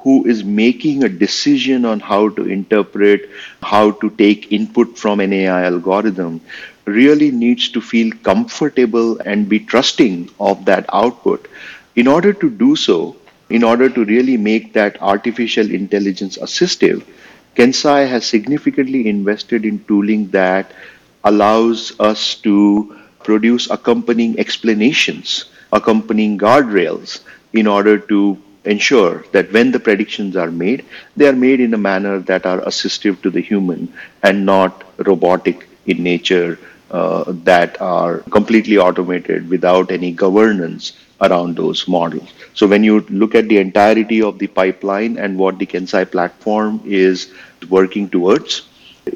who 0.01 0.25
is 0.25 0.43
making 0.43 1.03
a 1.03 1.09
decision 1.09 1.85
on 1.85 1.99
how 1.99 2.29
to 2.29 2.45
interpret, 2.45 3.29
how 3.61 3.91
to 3.91 4.09
take 4.11 4.51
input 4.51 4.97
from 4.97 5.19
an 5.19 5.33
AI 5.33 5.65
algorithm, 5.65 6.41
really 6.85 7.31
needs 7.31 7.69
to 7.69 7.81
feel 7.81 8.11
comfortable 8.23 9.19
and 9.19 9.49
be 9.49 9.59
trusting 9.59 10.29
of 10.39 10.65
that 10.65 10.85
output. 10.93 11.47
In 11.95 12.07
order 12.07 12.33
to 12.33 12.49
do 12.49 12.75
so, 12.75 13.15
in 13.49 13.63
order 13.63 13.89
to 13.89 14.05
really 14.05 14.37
make 14.37 14.73
that 14.73 15.01
artificial 15.01 15.69
intelligence 15.69 16.37
assistive, 16.37 17.03
KenSci 17.59 18.07
has 18.07 18.25
significantly 18.25 19.09
invested 19.09 19.65
in 19.65 19.83
tooling 19.83 20.29
that 20.29 20.71
allows 21.25 21.91
us 21.99 22.35
to 22.35 22.95
produce 23.25 23.69
accompanying 23.69 24.39
explanations, 24.39 25.51
accompanying 25.73 26.37
guardrails 26.37 27.19
in 27.51 27.67
order 27.67 27.99
to 27.99 28.37
ensure 28.63 29.25
that 29.33 29.51
when 29.51 29.73
the 29.73 29.79
predictions 29.79 30.37
are 30.37 30.49
made, 30.49 30.85
they 31.17 31.27
are 31.27 31.33
made 31.33 31.59
in 31.59 31.73
a 31.73 31.77
manner 31.77 32.19
that 32.19 32.45
are 32.45 32.61
assistive 32.61 33.21
to 33.23 33.29
the 33.29 33.41
human 33.41 33.91
and 34.23 34.45
not 34.45 34.85
robotic 35.05 35.67
in 35.85 36.01
nature 36.01 36.57
uh, 36.91 37.23
that 37.43 37.79
are 37.81 38.19
completely 38.31 38.77
automated 38.77 39.49
without 39.49 39.91
any 39.91 40.11
governance 40.11 40.93
around 41.21 41.55
those 41.55 41.87
models. 41.87 42.29
So 42.53 42.67
when 42.67 42.83
you 42.83 43.01
look 43.09 43.35
at 43.35 43.47
the 43.49 43.57
entirety 43.57 44.21
of 44.21 44.39
the 44.39 44.47
pipeline 44.47 45.17
and 45.17 45.37
what 45.37 45.59
the 45.59 45.65
KenSci 45.65 46.09
platform 46.11 46.81
is 46.85 47.31
working 47.69 48.09
towards, 48.09 48.63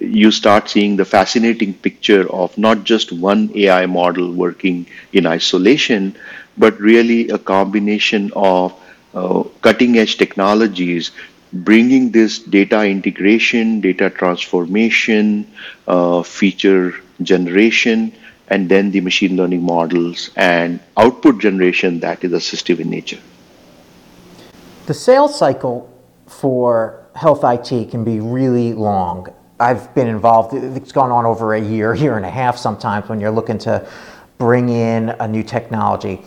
you 0.02 0.32
start 0.32 0.70
seeing 0.70 0.96
the 0.96 1.06
fascinating 1.06 1.74
picture 1.74 2.30
of 2.32 2.58
not 2.58 2.84
just 2.84 3.12
one 3.12 3.52
AI 3.56 3.86
model 3.86 4.32
working 4.32 4.86
in 5.14 5.26
isolation, 5.28 6.16
but 6.58 6.80
really 6.80 7.30
a 7.30 7.38
combination 7.38 8.32
of 8.36 8.74
uh, 9.14 9.44
cutting 9.62 9.98
edge 9.98 10.18
technologies 10.18 11.12
bringing 11.54 12.12
this 12.12 12.40
data 12.40 12.84
integration, 12.84 13.80
data 13.80 14.10
transformation, 14.10 15.46
uh, 15.88 16.24
feature 16.24 16.96
generation, 17.22 18.14
and 18.48 18.70
then 18.70 18.92
the 18.92 19.02
machine 19.02 19.36
learning 19.36 19.64
models 19.64 20.30
and 20.36 20.80
output 20.98 21.40
generation 21.40 22.00
that 22.02 22.24
is 22.24 22.32
assistive 22.32 22.80
in 22.80 22.90
nature. 22.90 23.20
The 24.86 24.94
sales 24.94 25.38
cycle 25.38 25.90
for 26.28 27.08
health 27.16 27.44
IT 27.44 27.92
can 27.92 28.04
be 28.04 28.20
really 28.20 28.74
long. 28.74 29.34
I've 29.60 29.94
been 29.96 30.08
involved, 30.08 30.54
it's 30.54 30.92
gone 30.92 31.12
on 31.12 31.26
over 31.26 31.54
a 31.54 31.62
year, 31.62 31.94
year 31.94 32.18
and 32.18 32.26
a 32.26 32.30
half 32.30 32.58
sometimes 32.58 33.08
when 33.08 33.20
you're 33.20 33.32
looking 33.32 33.58
to 33.60 33.88
bring 34.38 34.70
in 34.70 35.10
a 35.10 35.28
new 35.28 35.44
technology. 35.44 36.22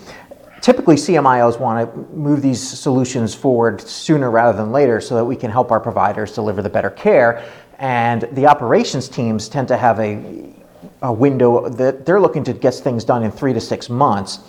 Typically, 0.62 0.96
CMIOs 0.96 1.60
want 1.60 1.92
to 1.92 2.16
move 2.16 2.40
these 2.40 2.62
solutions 2.62 3.34
forward 3.34 3.80
sooner 3.80 4.30
rather 4.30 4.56
than 4.56 4.72
later 4.72 5.00
so 5.00 5.14
that 5.16 5.24
we 5.24 5.36
can 5.36 5.50
help 5.50 5.70
our 5.70 5.80
providers 5.80 6.32
deliver 6.32 6.62
the 6.62 6.70
better 6.70 6.90
care. 6.90 7.44
And 7.78 8.22
the 8.32 8.46
operations 8.46 9.08
teams 9.08 9.48
tend 9.48 9.68
to 9.68 9.76
have 9.76 10.00
a, 10.00 10.54
a 11.02 11.12
window 11.12 11.68
that 11.68 12.06
they're 12.06 12.20
looking 12.20 12.44
to 12.44 12.52
get 12.52 12.74
things 12.74 13.04
done 13.04 13.22
in 13.22 13.30
three 13.30 13.52
to 13.52 13.60
six 13.60 13.88
months. 13.88 14.40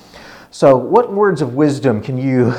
So, 0.52 0.78
what 0.78 1.12
words 1.12 1.42
of 1.42 1.56
wisdom 1.56 2.02
can 2.02 2.18
you 2.18 2.54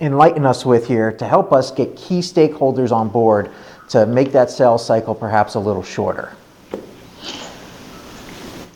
enlighten 0.00 0.44
us 0.44 0.66
with 0.66 0.86
here 0.86 1.12
to 1.12 1.24
help 1.24 1.52
us 1.52 1.70
get 1.70 1.96
key 1.96 2.20
stakeholders 2.20 2.92
on 2.92 3.08
board 3.08 3.50
to 3.88 4.06
make 4.06 4.32
that 4.32 4.50
sales 4.50 4.84
cycle 4.84 5.14
perhaps 5.14 5.54
a 5.54 5.60
little 5.60 5.82
shorter? 5.82 6.34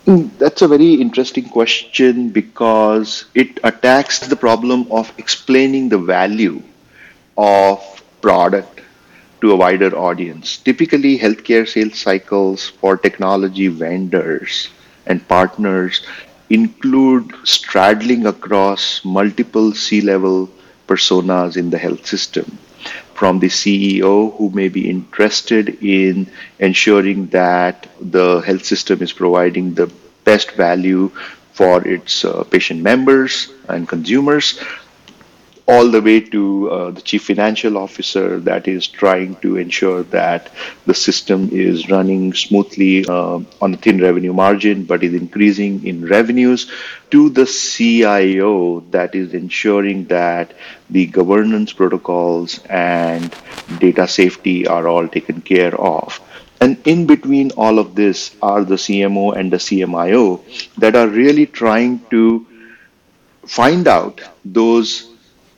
Mm, 0.06 0.30
that's 0.38 0.62
a 0.62 0.68
very 0.68 0.94
interesting 0.94 1.48
question 1.48 2.30
because 2.30 3.24
it 3.34 3.58
attacks 3.64 4.20
the 4.20 4.36
problem 4.36 4.86
of 4.90 5.12
explaining 5.18 5.88
the 5.88 5.98
value 5.98 6.62
of 7.36 7.80
product 8.22 8.80
to 9.40 9.52
a 9.52 9.56
wider 9.56 9.96
audience. 9.96 10.56
Typically, 10.58 11.18
healthcare 11.18 11.68
sales 11.68 11.98
cycles 11.98 12.68
for 12.68 12.96
technology 12.96 13.68
vendors 13.68 14.68
and 15.06 15.26
partners 15.28 16.02
include 16.50 17.32
straddling 17.44 18.26
across 18.26 19.04
multiple 19.04 19.72
C 19.72 20.00
level 20.00 20.48
personas 20.86 21.56
in 21.56 21.70
the 21.70 21.78
health 21.78 22.06
system. 22.06 22.58
From 23.14 23.38
the 23.40 23.48
CEO 23.48 24.36
who 24.36 24.50
may 24.50 24.68
be 24.68 24.88
interested 24.88 25.82
in 25.82 26.30
ensuring 26.58 27.28
that 27.28 27.88
the 28.00 28.40
health 28.40 28.64
system 28.64 29.02
is 29.02 29.12
providing 29.12 29.74
the 29.74 29.90
best 30.24 30.52
value 30.52 31.10
for 31.52 31.86
its 31.88 32.24
uh, 32.24 32.44
patient 32.44 32.82
members 32.82 33.50
and 33.68 33.88
consumers 33.88 34.60
all 35.68 35.88
the 35.90 36.00
way 36.00 36.20
to 36.20 36.70
uh, 36.70 36.90
the 36.92 37.00
chief 37.00 37.24
financial 37.24 37.76
officer 37.76 38.38
that 38.38 38.68
is 38.68 38.86
trying 38.86 39.34
to 39.36 39.56
ensure 39.56 40.04
that 40.04 40.50
the 40.86 40.94
system 40.94 41.48
is 41.52 41.88
running 41.90 42.32
smoothly 42.32 43.04
uh, 43.06 43.40
on 43.60 43.74
a 43.74 43.76
thin 43.76 44.00
revenue 44.00 44.32
margin 44.32 44.84
but 44.84 45.02
is 45.02 45.12
increasing 45.12 45.84
in 45.84 46.06
revenues 46.06 46.70
to 47.10 47.30
the 47.30 47.46
CIO 47.46 48.80
that 48.90 49.14
is 49.16 49.34
ensuring 49.34 50.04
that 50.06 50.54
the 50.90 51.06
governance 51.06 51.72
protocols 51.72 52.60
and 52.66 53.34
data 53.78 54.06
safety 54.06 54.66
are 54.68 54.86
all 54.86 55.08
taken 55.08 55.40
care 55.40 55.74
of. 55.80 56.20
And 56.60 56.78
in 56.86 57.06
between 57.06 57.50
all 57.52 57.78
of 57.78 57.94
this 57.94 58.34
are 58.40 58.64
the 58.64 58.76
CMO 58.76 59.36
and 59.36 59.52
the 59.52 59.58
CMIO 59.58 60.40
that 60.76 60.94
are 60.94 61.08
really 61.08 61.46
trying 61.46 62.00
to 62.10 62.46
find 63.46 63.86
out 63.86 64.20
those 64.44 65.10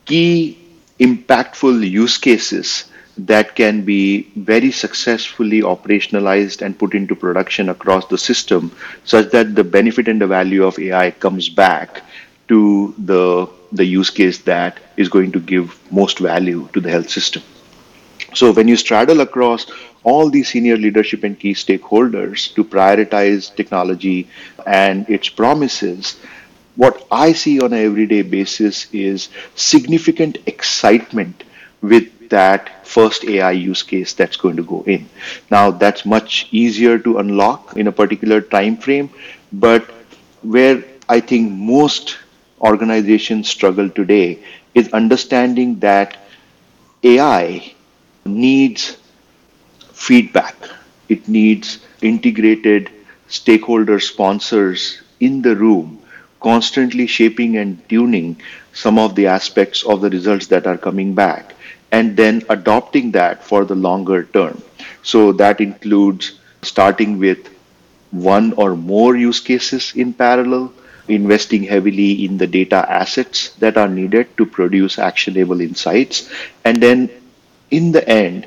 key 0.08 0.58
impactful 0.98 1.88
use 1.88 2.18
cases 2.18 2.86
that 3.18 3.54
can 3.56 3.82
be 3.84 4.30
very 4.36 4.70
successfully 4.70 5.60
operationalized 5.60 6.62
and 6.62 6.78
put 6.78 6.94
into 6.94 7.14
production 7.16 7.68
across 7.68 8.06
the 8.06 8.18
system 8.18 8.70
such 9.04 9.30
that 9.30 9.54
the 9.54 9.64
benefit 9.64 10.08
and 10.08 10.20
the 10.20 10.26
value 10.26 10.64
of 10.64 10.78
AI 10.78 11.10
comes 11.10 11.48
back 11.48 12.02
to 12.48 12.94
the 12.98 13.48
the 13.72 13.84
use 13.84 14.10
case 14.10 14.38
that 14.38 14.78
is 14.96 15.08
going 15.08 15.30
to 15.32 15.40
give 15.40 15.78
most 15.92 16.18
value 16.18 16.68
to 16.72 16.80
the 16.80 16.90
health 16.90 17.10
system. 17.10 17.42
So 18.34 18.52
when 18.52 18.68
you 18.68 18.76
straddle 18.76 19.20
across 19.20 19.66
all 20.04 20.30
these 20.30 20.48
senior 20.48 20.76
leadership 20.76 21.24
and 21.24 21.38
key 21.38 21.52
stakeholders 21.52 22.54
to 22.54 22.64
prioritize 22.64 23.54
technology 23.54 24.28
and 24.66 25.08
its 25.10 25.28
promises, 25.28 26.16
what 26.78 27.04
I 27.10 27.32
see 27.32 27.60
on 27.60 27.72
an 27.72 27.84
everyday 27.84 28.22
basis 28.22 28.86
is 28.92 29.30
significant 29.56 30.38
excitement 30.46 31.42
with 31.82 32.06
that 32.28 32.86
first 32.86 33.24
AI 33.24 33.50
use 33.50 33.82
case 33.82 34.12
that's 34.12 34.36
going 34.36 34.56
to 34.56 34.62
go 34.62 34.84
in. 34.86 35.08
Now 35.50 35.72
that's 35.72 36.06
much 36.06 36.46
easier 36.52 36.96
to 37.00 37.18
unlock 37.18 37.76
in 37.76 37.88
a 37.88 37.92
particular 37.92 38.40
time 38.40 38.76
frame, 38.76 39.10
but 39.52 39.90
where 40.42 40.84
I 41.08 41.18
think 41.18 41.50
most 41.50 42.16
organizations 42.60 43.48
struggle 43.48 43.90
today 43.90 44.38
is 44.74 44.92
understanding 44.92 45.80
that 45.80 46.16
AI 47.02 47.74
needs 48.24 48.98
feedback. 49.92 50.54
It 51.08 51.26
needs 51.26 51.80
integrated 52.02 52.90
stakeholder 53.26 53.98
sponsors 53.98 55.02
in 55.18 55.42
the 55.42 55.56
room 55.56 55.98
constantly 56.40 57.06
shaping 57.06 57.56
and 57.56 57.86
tuning 57.88 58.40
some 58.72 58.98
of 58.98 59.14
the 59.14 59.26
aspects 59.26 59.82
of 59.82 60.00
the 60.00 60.10
results 60.10 60.46
that 60.48 60.66
are 60.66 60.78
coming 60.78 61.14
back 61.14 61.54
and 61.90 62.16
then 62.16 62.42
adopting 62.48 63.10
that 63.12 63.42
for 63.42 63.64
the 63.64 63.74
longer 63.74 64.24
term. 64.24 64.62
So 65.02 65.32
that 65.32 65.60
includes 65.60 66.38
starting 66.62 67.18
with 67.18 67.48
one 68.10 68.52
or 68.54 68.76
more 68.76 69.16
use 69.16 69.40
cases 69.40 69.92
in 69.94 70.12
parallel, 70.12 70.72
investing 71.08 71.62
heavily 71.62 72.24
in 72.24 72.36
the 72.38 72.46
data 72.46 72.86
assets 72.90 73.50
that 73.56 73.76
are 73.76 73.88
needed 73.88 74.36
to 74.36 74.46
produce 74.46 74.98
actionable 74.98 75.60
insights, 75.60 76.30
and 76.64 76.82
then 76.82 77.10
in 77.70 77.92
the 77.92 78.06
end, 78.08 78.46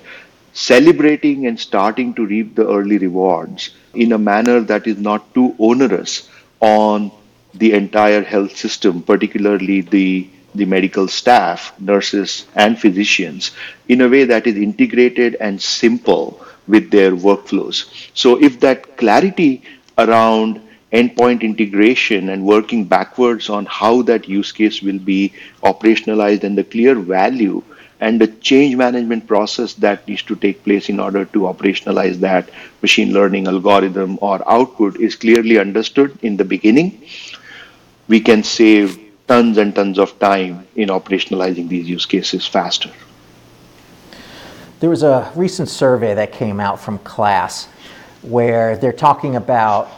celebrating 0.54 1.48
and 1.48 1.60
starting 1.60 2.14
to 2.14 2.26
reap 2.26 2.56
the 2.56 2.68
early 2.68 2.98
rewards 2.98 3.72
in 3.94 4.12
a 4.12 4.18
manner 4.18 4.60
that 4.60 4.86
is 4.88 4.98
not 4.98 5.34
too 5.34 5.56
onerous 5.60 6.30
on 6.60 7.12
the 7.54 7.74
entire 7.74 8.24
health 8.24 8.56
system, 8.56 9.02
particularly 9.02 9.82
the 9.82 10.28
the 10.54 10.66
medical 10.66 11.08
staff, 11.08 11.74
nurses, 11.80 12.46
and 12.56 12.78
physicians 12.78 13.52
in 13.88 14.02
a 14.02 14.10
way 14.10 14.26
that 14.26 14.46
is 14.48 14.56
integrated 14.58 15.36
and 15.40 15.62
simple 15.62 16.46
with 16.68 16.92
their 16.92 17.12
workflows. 17.12 17.86
So, 18.14 18.42
if 18.42 18.60
that 18.60 18.98
clarity 18.98 19.64
around 19.98 20.62
endpoint 20.92 21.42
integration 21.42 22.30
and 22.30 22.46
working 22.46 22.84
backwards 22.84 23.50
on 23.50 23.66
how 23.66 24.02
that 24.04 24.28
use 24.28 24.52
case 24.52 24.82
will 24.82 25.00
be 25.00 25.32
operationalized 25.64 26.44
and 26.44 26.58
the 26.58 26.66
clear 26.66 26.96
value 26.96 27.64
and 28.02 28.20
the 28.20 28.28
change 28.28 28.76
management 28.76 29.26
process 29.28 29.74
that 29.76 30.06
needs 30.08 30.24
to 30.24 30.36
take 30.36 30.64
place 30.64 30.90
in 30.90 31.00
order 31.00 31.24
to 31.26 31.42
operationalize 31.42 32.16
that 32.20 32.50
machine 32.82 33.14
learning 33.14 33.48
algorithm 33.48 34.18
or 34.22 34.42
output 34.52 34.98
is 34.98 35.16
clearly 35.16 35.60
understood 35.60 36.18
in 36.24 36.36
the 36.36 36.44
beginning 36.44 37.02
we 38.12 38.20
can 38.20 38.44
save 38.44 39.00
tons 39.30 39.58
and 39.58 39.74
tons 39.74 39.98
of 39.98 40.20
time 40.20 40.68
in 40.76 40.90
operationalizing 40.90 41.70
these 41.70 41.88
use 41.88 42.06
cases 42.06 42.46
faster. 42.46 42.92
There 44.82 44.90
was 44.90 45.04
a 45.04 45.32
recent 45.34 45.70
survey 45.70 46.14
that 46.16 46.34
came 46.34 46.60
out 46.60 46.78
from 46.78 47.00
KLAS 47.00 47.68
where 48.24 48.76
they're 48.76 48.92
talking 48.92 49.38
about 49.38 49.90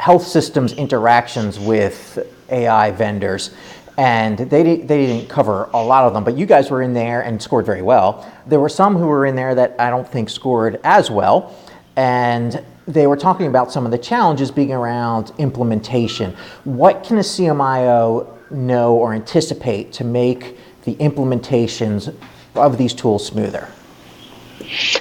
health 0.00 0.26
systems 0.26 0.72
interactions 0.72 1.60
with 1.60 2.18
AI 2.50 2.90
vendors. 2.90 3.54
And 3.96 4.36
they, 4.36 4.62
they 4.62 5.06
didn't 5.06 5.28
cover 5.28 5.70
a 5.72 5.84
lot 5.84 6.04
of 6.04 6.14
them, 6.14 6.24
but 6.24 6.36
you 6.36 6.44
guys 6.44 6.72
were 6.72 6.82
in 6.82 6.92
there 6.92 7.20
and 7.20 7.40
scored 7.40 7.66
very 7.66 7.82
well. 7.82 8.28
There 8.48 8.58
were 8.58 8.68
some 8.68 8.96
who 8.96 9.06
were 9.06 9.26
in 9.26 9.36
there 9.36 9.54
that 9.54 9.76
I 9.78 9.90
don't 9.90 10.08
think 10.08 10.28
scored 10.28 10.80
as 10.82 11.08
well. 11.08 11.56
And 11.94 12.64
they 12.86 13.06
were 13.06 13.16
talking 13.16 13.46
about 13.46 13.72
some 13.72 13.84
of 13.84 13.92
the 13.92 13.98
challenges 13.98 14.50
being 14.50 14.72
around 14.72 15.32
implementation. 15.38 16.36
What 16.64 17.04
can 17.04 17.18
a 17.18 17.20
CMIO 17.20 18.26
know 18.50 18.94
or 18.94 19.14
anticipate 19.14 19.92
to 19.94 20.04
make 20.04 20.58
the 20.84 20.94
implementations 20.96 22.14
of 22.54 22.78
these 22.78 22.92
tools 22.92 23.26
smoother? 23.26 23.68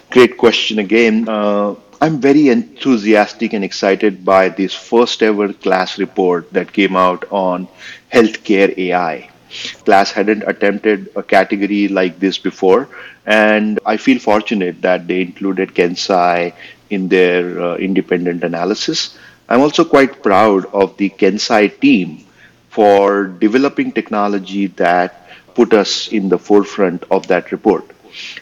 Great 0.09 0.37
question 0.37 0.79
again. 0.79 1.27
Uh, 1.27 1.75
I'm 2.01 2.19
very 2.19 2.49
enthusiastic 2.49 3.53
and 3.53 3.63
excited 3.63 4.25
by 4.25 4.49
this 4.49 4.73
first 4.73 5.21
ever 5.21 5.53
KLAS 5.53 5.97
report 5.97 6.51
that 6.51 6.73
came 6.73 6.95
out 6.95 7.25
on 7.31 7.67
healthcare 8.11 8.75
AI. 8.77 9.29
KLAS 9.85 10.11
hadn't 10.11 10.43
attempted 10.47 11.09
a 11.15 11.21
category 11.21 11.87
like 11.87 12.19
this 12.19 12.37
before, 12.37 12.89
and 13.25 13.79
I 13.85 13.97
feel 13.97 14.17
fortunate 14.17 14.81
that 14.81 15.07
they 15.07 15.21
included 15.21 15.75
KenSci 15.75 16.53
in 16.91 17.07
their 17.07 17.61
uh, 17.61 17.75
independent 17.77 18.43
analysis. 18.43 19.17
I'm 19.49 19.61
also 19.61 19.83
quite 19.83 20.23
proud 20.23 20.65
of 20.73 20.95
the 20.97 21.09
KenSci 21.09 21.79
team 21.79 22.23
for 22.69 23.27
developing 23.27 23.91
technology 23.91 24.67
that 24.79 25.27
put 25.55 25.73
us 25.73 26.07
in 26.07 26.29
the 26.29 26.37
forefront 26.37 27.03
of 27.11 27.27
that 27.27 27.51
report. 27.51 27.85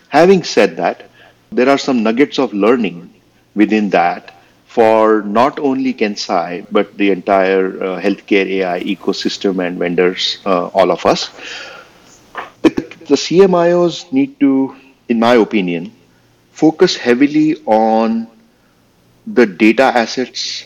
Having 0.09 0.43
said 0.43 0.77
that, 0.77 1.09
there 1.51 1.69
are 1.69 1.77
some 1.77 2.03
nuggets 2.03 2.37
of 2.37 2.53
learning 2.53 3.11
within 3.55 3.89
that 3.89 4.35
for 4.67 5.23
not 5.23 5.57
only 5.57 5.93
KenSci, 5.93 6.67
but 6.71 6.95
the 6.95 7.09
entire 7.09 7.67
uh, 7.83 7.99
healthcare 7.99 8.45
AI 8.45 8.79
ecosystem 8.81 9.65
and 9.65 9.79
vendors, 9.79 10.37
uh, 10.45 10.67
all 10.67 10.91
of 10.91 11.05
us. 11.07 11.31
The, 12.61 12.69
the 13.09 13.17
CMIOs 13.17 14.11
need 14.11 14.39
to, 14.39 14.75
in 15.09 15.19
my 15.19 15.35
opinion, 15.35 15.91
focus 16.51 16.95
heavily 16.95 17.55
on 17.65 18.27
the 19.33 19.45
data 19.45 19.83
assets 19.83 20.65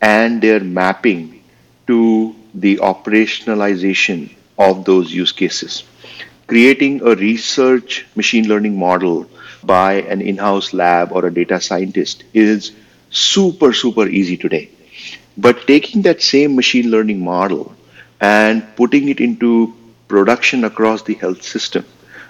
and 0.00 0.42
their 0.42 0.58
mapping 0.60 1.42
to 1.86 2.34
the 2.54 2.76
operationalization 2.78 4.34
of 4.58 4.84
those 4.84 5.12
use 5.12 5.30
cases. 5.30 5.84
Creating 6.48 7.00
a 7.02 7.14
research 7.14 8.06
machine 8.16 8.48
learning 8.48 8.76
model 8.76 9.30
by 9.62 10.02
an 10.14 10.20
in 10.20 10.36
house 10.36 10.72
lab 10.74 11.12
or 11.12 11.26
a 11.26 11.32
data 11.32 11.60
scientist 11.60 12.24
is 12.34 12.72
super, 13.10 13.72
super 13.72 14.08
easy 14.08 14.36
today. 14.36 14.68
But 15.38 15.66
taking 15.68 16.02
that 16.02 16.20
same 16.22 16.56
machine 16.56 16.90
learning 16.90 17.22
model 17.22 17.74
and 18.20 18.64
putting 18.76 19.08
it 19.08 19.20
into 19.20 19.74
production 20.08 20.64
across 20.64 21.02
the 21.02 21.14
health 21.14 21.42
system, 21.42 21.84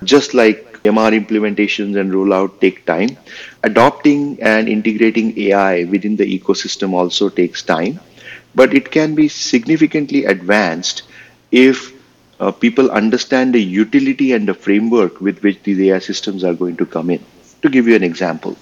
just 0.05 0.35
like 0.35 0.72
MR 0.85 1.13
implementations 1.13 1.99
and 2.01 2.13
rollout 2.13 2.61
take 2.61 2.85
time, 2.87 3.17
adopting 3.63 4.43
and 4.43 4.69
integrating 4.69 5.39
AI 5.39 5.85
within 5.85 6.17
the 6.17 6.39
ecosystem 6.39 6.93
also 6.93 7.29
takes 7.29 7.63
time, 7.63 8.01
but 8.55 8.75
it 8.75 8.91
can 8.91 9.15
be 9.15 9.29
significantly 9.29 10.25
advanced 10.25 11.03
if 11.53 11.93
uh, 12.41 12.51
people 12.51 12.91
understand 12.91 13.55
the 13.55 13.63
utility 13.63 14.33
and 14.33 14.49
the 14.49 14.55
framework 14.55 15.21
with 15.21 15.41
which 15.43 15.63
these 15.63 15.79
AI 15.79 16.01
systems 16.01 16.43
are 16.43 16.55
going 16.55 16.77
to 16.77 16.87
come 16.87 17.11
in. 17.11 17.25
To 17.63 17.69
give 17.69 17.87
you 17.87 17.95
an 17.95 18.03
example, 18.03 18.57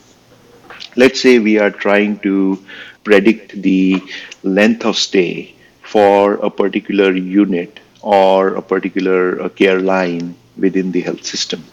let's 0.97 1.21
say 1.21 1.39
we 1.39 1.59
are 1.59 1.71
trying 1.71 2.19
to 2.21 2.59
predict 3.05 3.63
the 3.63 4.03
length 4.43 4.85
of 4.85 4.97
stay 4.97 5.55
for 5.83 6.35
a 6.35 6.51
particular 6.51 7.13
unit 7.13 7.81
or 8.03 8.55
a 8.55 8.63
particular 8.63 9.41
uh, 9.41 9.49
care 9.49 9.81
line 9.81 10.35
within 10.61 10.93
the 10.93 11.01
health 11.01 11.25
system. 11.25 11.65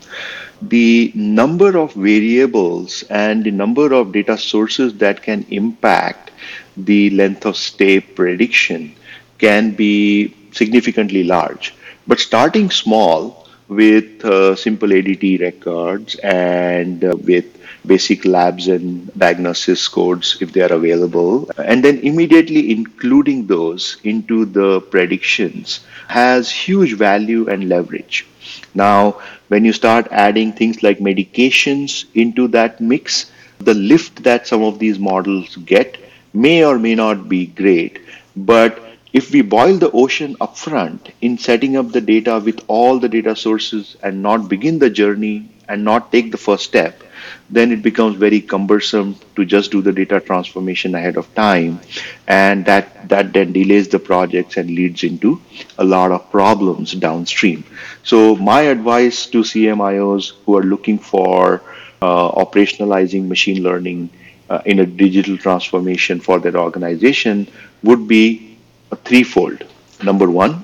The 0.62 1.12
number 1.14 1.78
of 1.78 1.94
variables 1.94 3.04
and 3.10 3.44
the 3.44 3.52
number 3.52 3.94
of 3.94 4.12
data 4.12 4.38
sources 4.38 4.96
that 4.96 5.22
can 5.22 5.46
impact 5.50 6.32
the 6.76 7.10
length 7.12 7.46
of 7.46 7.58
stay 7.58 8.00
prediction 8.00 8.96
can 9.38 9.72
be 9.72 10.34
significantly 10.52 11.24
large. 11.24 11.74
But 12.08 12.20
starting 12.20 12.72
small 12.72 13.48
with 13.68 14.24
uh, 14.24 14.56
simple 14.56 14.90
ADT 14.90 15.42
records 15.42 16.16
and 16.16 17.04
uh, 17.04 17.16
with 17.18 17.46
basic 17.86 18.26
labs 18.26 18.68
and 18.68 19.12
diagnosis 19.18 19.88
codes 19.88 20.38
if 20.42 20.54
they 20.54 20.62
are 20.62 20.74
available, 20.74 21.50
and 21.58 21.84
then 21.84 22.00
immediately 22.00 22.72
including 22.72 23.48
those 23.48 23.98
into 24.04 24.46
the 24.46 24.82
predictions 24.82 25.82
has 26.08 26.50
huge 26.50 26.94
value 26.94 27.48
and 27.50 27.70
leverage. 27.70 28.26
Now, 28.74 29.22
when 29.48 29.66
you 29.66 29.74
start 29.74 30.08
adding 30.12 30.54
things 30.54 30.84
like 30.84 31.00
medications 31.00 32.06
into 32.14 32.48
that 32.50 32.80
mix, 32.82 33.32
the 33.60 33.74
lift 33.74 34.24
that 34.24 34.48
some 34.48 34.64
of 34.64 34.80
these 34.80 35.00
models 35.00 35.56
get 35.58 35.98
may 36.34 36.64
or 36.64 36.78
may 36.78 36.96
not 36.96 37.28
be 37.28 37.48
great, 37.48 38.00
but 38.36 38.80
if 39.18 39.32
we 39.32 39.42
boil 39.42 39.78
the 39.78 39.90
ocean 39.92 40.36
upfront 40.46 41.12
in 41.22 41.38
setting 41.38 41.76
up 41.76 41.92
the 41.92 42.02
data 42.02 42.40
with 42.48 42.64
all 42.68 43.00
the 43.00 43.10
data 43.10 43.36
sources 43.36 43.98
and 44.04 44.22
not 44.22 44.48
begin 44.48 44.78
the 44.78 44.90
journey 44.90 45.50
and 45.68 45.84
not 45.84 46.12
take 46.12 46.32
the 46.32 46.38
first 46.38 46.64
step, 46.64 47.02
then 47.50 47.72
it 47.72 47.82
becomes 47.82 48.16
very 48.16 48.40
cumbersome 48.40 49.16
to 49.36 49.44
just 49.44 49.72
do 49.72 49.82
the 49.82 49.92
data 49.92 50.20
transformation 50.20 50.94
ahead 50.94 51.18
of 51.18 51.34
time. 51.34 51.80
And 52.28 52.66
that, 52.66 53.10
that 53.10 53.34
then 53.34 53.54
delays 53.54 53.90
the 53.90 54.00
projects 54.00 54.58
and 54.58 54.70
leads 54.70 55.04
into 55.04 55.42
a 55.80 55.84
lot 55.84 56.12
of 56.12 56.30
problems 56.30 56.94
downstream. 56.94 57.64
So, 58.04 58.36
my 58.36 58.62
advice 58.62 59.26
to 59.28 59.40
CMIOs 59.40 60.34
who 60.46 60.56
are 60.58 60.64
looking 60.64 61.00
for 61.00 61.64
uh, 62.02 62.32
operationalizing 62.32 63.28
machine 63.28 63.64
learning 63.64 64.12
uh, 64.50 64.62
in 64.66 64.80
a 64.80 64.86
digital 64.86 65.38
transformation 65.38 66.20
for 66.20 66.40
their 66.40 66.56
organization 66.58 67.48
would 67.84 68.08
be 68.08 68.47
threefold. 68.96 69.64
Number 70.04 70.30
one, 70.30 70.64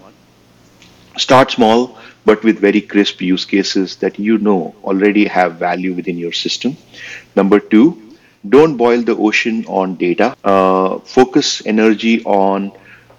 start 1.17 1.51
small 1.51 1.97
but 2.25 2.43
with 2.43 2.59
very 2.59 2.81
crisp 2.81 3.21
use 3.21 3.45
cases 3.45 3.97
that 3.97 4.17
you 4.17 4.37
know 4.37 4.75
already 4.83 5.25
have 5.25 5.55
value 5.55 5.93
within 5.93 6.17
your 6.17 6.31
system. 6.31 6.77
Number 7.35 7.59
two, 7.59 8.01
don't 8.47 8.77
boil 8.77 9.01
the 9.01 9.15
ocean 9.15 9.65
on 9.67 9.95
data. 9.95 10.35
Uh, 10.43 10.99
focus 10.99 11.65
energy 11.65 12.23
on 12.23 12.71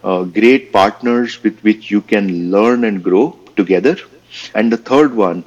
uh, 0.02 0.24
great 0.24 0.72
partners 0.72 1.42
with 1.42 1.58
which 1.60 1.90
you 1.90 2.00
can 2.00 2.50
learn 2.50 2.84
and 2.84 3.02
grow 3.02 3.38
together. 3.56 3.96
And 4.54 4.72
the 4.72 4.76
third 4.76 5.14
one, 5.14 5.44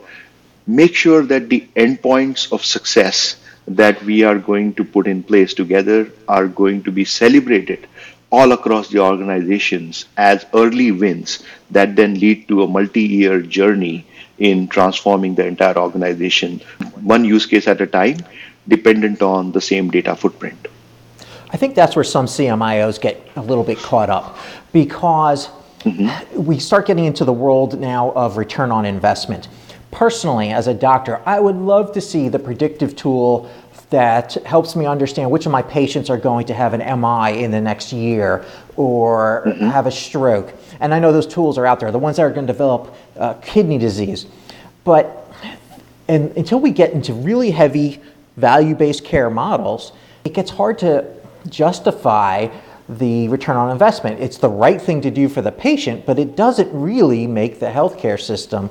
make 0.66 0.96
sure 0.96 1.24
that 1.24 1.50
the 1.50 1.68
endpoints 1.76 2.52
of 2.52 2.64
success 2.64 3.38
that 3.68 4.02
we 4.04 4.24
are 4.24 4.38
going 4.38 4.74
to 4.76 4.84
put 4.84 5.08
in 5.08 5.22
place 5.22 5.54
together 5.54 6.12
are 6.28 6.48
going 6.48 6.84
to 6.84 6.92
be 6.92 7.04
celebrated 7.04 7.88
all 8.30 8.52
across 8.52 8.90
the 8.90 9.00
organizations 9.00 10.06
as 10.18 10.46
early 10.54 10.92
wins 10.92 11.44
that 11.72 11.96
then 11.96 12.20
lead 12.20 12.48
to 12.48 12.64
a 12.64 12.68
multi-year 12.68 13.42
journey 13.42 14.06
in 14.38 14.68
transforming 14.68 15.36
the 15.36 15.46
entire 15.46 15.78
organization 15.78 16.60
one 17.02 17.24
use 17.24 17.46
case 17.46 17.68
at 17.68 17.82
a 17.82 17.88
time 17.88 18.18
dependent 18.68 19.22
on 19.22 19.52
the 19.52 19.62
same 19.62 19.90
data 19.90 20.16
footprint 20.16 20.68
i 21.52 21.58
think 21.58 21.74
that's 21.74 21.96
where 21.96 22.04
some 22.04 22.26
cmios 22.26 23.00
get 23.00 23.30
a 23.38 23.42
little 23.42 23.64
bit 23.64 23.78
caught 23.78 24.10
up 24.10 24.38
because 24.74 25.48
mm-hmm. 25.80 26.44
we 26.44 26.60
start 26.60 26.86
getting 26.86 27.06
into 27.06 27.24
the 27.26 27.34
world 27.34 27.80
now 27.80 28.12
of 28.12 28.38
return 28.38 28.72
on 28.72 28.86
investment 28.86 29.48
personally 29.90 30.50
as 30.50 30.68
a 30.68 30.74
doctor 30.74 31.22
i 31.26 31.40
would 31.40 31.56
love 31.56 31.94
to 31.94 32.02
see 32.02 32.28
the 32.28 32.40
predictive 32.40 32.96
tool 32.96 33.50
that 33.90 34.34
helps 34.46 34.76
me 34.76 34.86
understand 34.86 35.32
which 35.32 35.46
of 35.46 35.52
my 35.52 35.62
patients 35.62 36.10
are 36.10 36.18
going 36.18 36.46
to 36.48 36.54
have 36.54 36.74
an 36.74 36.80
MI 37.00 37.44
in 37.44 37.52
the 37.52 37.62
next 37.62 37.94
year 37.94 38.44
or 38.76 39.44
mm-hmm. 39.46 39.68
have 39.68 39.88
a 39.88 39.92
stroke. 39.92 40.54
And 40.80 40.94
I 40.94 41.00
know 41.00 41.14
those 41.14 41.28
tools 41.28 41.58
are 41.58 41.66
out 41.66 41.80
there, 41.80 41.92
the 41.92 42.00
ones 42.00 42.18
that 42.18 42.24
are 42.24 42.32
going 42.32 42.46
to 42.46 42.54
develop 42.54 42.94
uh, 43.18 43.36
kidney 43.36 43.78
disease. 43.78 44.26
But 44.84 45.34
and, 46.08 46.36
until 46.38 46.60
we 46.60 46.72
get 46.72 46.92
into 46.92 47.14
really 47.14 47.52
heavy 47.52 48.02
value 48.36 48.76
based 48.76 49.04
care 49.04 49.30
models, 49.30 49.94
it 50.26 50.34
gets 50.34 50.52
hard 50.52 50.80
to 50.80 51.06
justify 51.50 52.48
the 52.90 53.28
return 53.30 53.58
on 53.58 53.72
investment. 53.72 54.20
It's 54.20 54.38
the 54.38 54.50
right 54.50 54.82
thing 54.82 55.02
to 55.02 55.12
do 55.12 55.28
for 55.28 55.42
the 55.42 55.52
patient, 55.52 56.06
but 56.06 56.20
it 56.20 56.36
doesn't 56.36 56.70
really 56.74 57.28
make 57.28 57.60
the 57.60 57.68
healthcare 57.68 58.20
system 58.20 58.70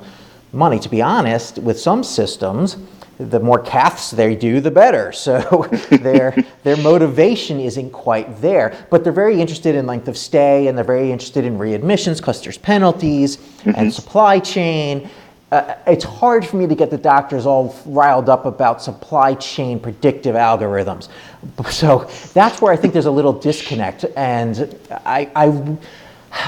money. 0.53 0.79
To 0.79 0.89
be 0.89 1.01
honest, 1.01 1.59
with 1.59 1.79
some 1.79 2.03
systems, 2.03 2.77
the 3.17 3.39
more 3.39 3.59
caths 3.59 4.11
they 4.11 4.35
do, 4.35 4.61
the 4.61 4.71
better. 4.71 5.11
So 5.27 5.67
their 5.89 6.35
their 6.63 6.77
motivation 6.77 7.59
isn't 7.59 7.91
quite 7.91 8.41
there, 8.41 8.73
but 8.89 9.03
they're 9.03 9.11
very 9.11 9.41
interested 9.41 9.75
in 9.75 9.85
length 9.85 10.07
of 10.07 10.17
stay 10.17 10.67
and 10.67 10.77
they're 10.77 10.85
very 10.85 11.11
interested 11.11 11.43
in 11.43 11.57
readmissions 11.57 12.17
because 12.17 12.41
there's 12.41 12.57
penalties 12.57 13.37
mm-hmm. 13.37 13.71
and 13.75 13.93
supply 13.93 14.39
chain. 14.39 15.09
Uh, 15.51 15.75
it's 15.85 16.03
hard 16.03 16.45
for 16.45 16.57
me 16.57 16.67
to 16.67 16.75
get 16.75 16.89
the 16.89 16.97
doctors 16.97 17.45
all 17.45 17.75
riled 17.85 18.29
up 18.29 18.45
about 18.45 18.81
supply 18.81 19.33
chain 19.35 19.79
predictive 19.79 20.35
algorithms. 20.35 21.09
So 21.71 22.09
that's 22.33 22.61
where 22.61 22.71
I 22.71 22.75
think 22.75 22.93
there's 22.93 23.05
a 23.05 23.11
little 23.11 23.33
disconnect, 23.33 24.05
and 24.15 24.77
I, 25.05 25.29
I 25.35 25.77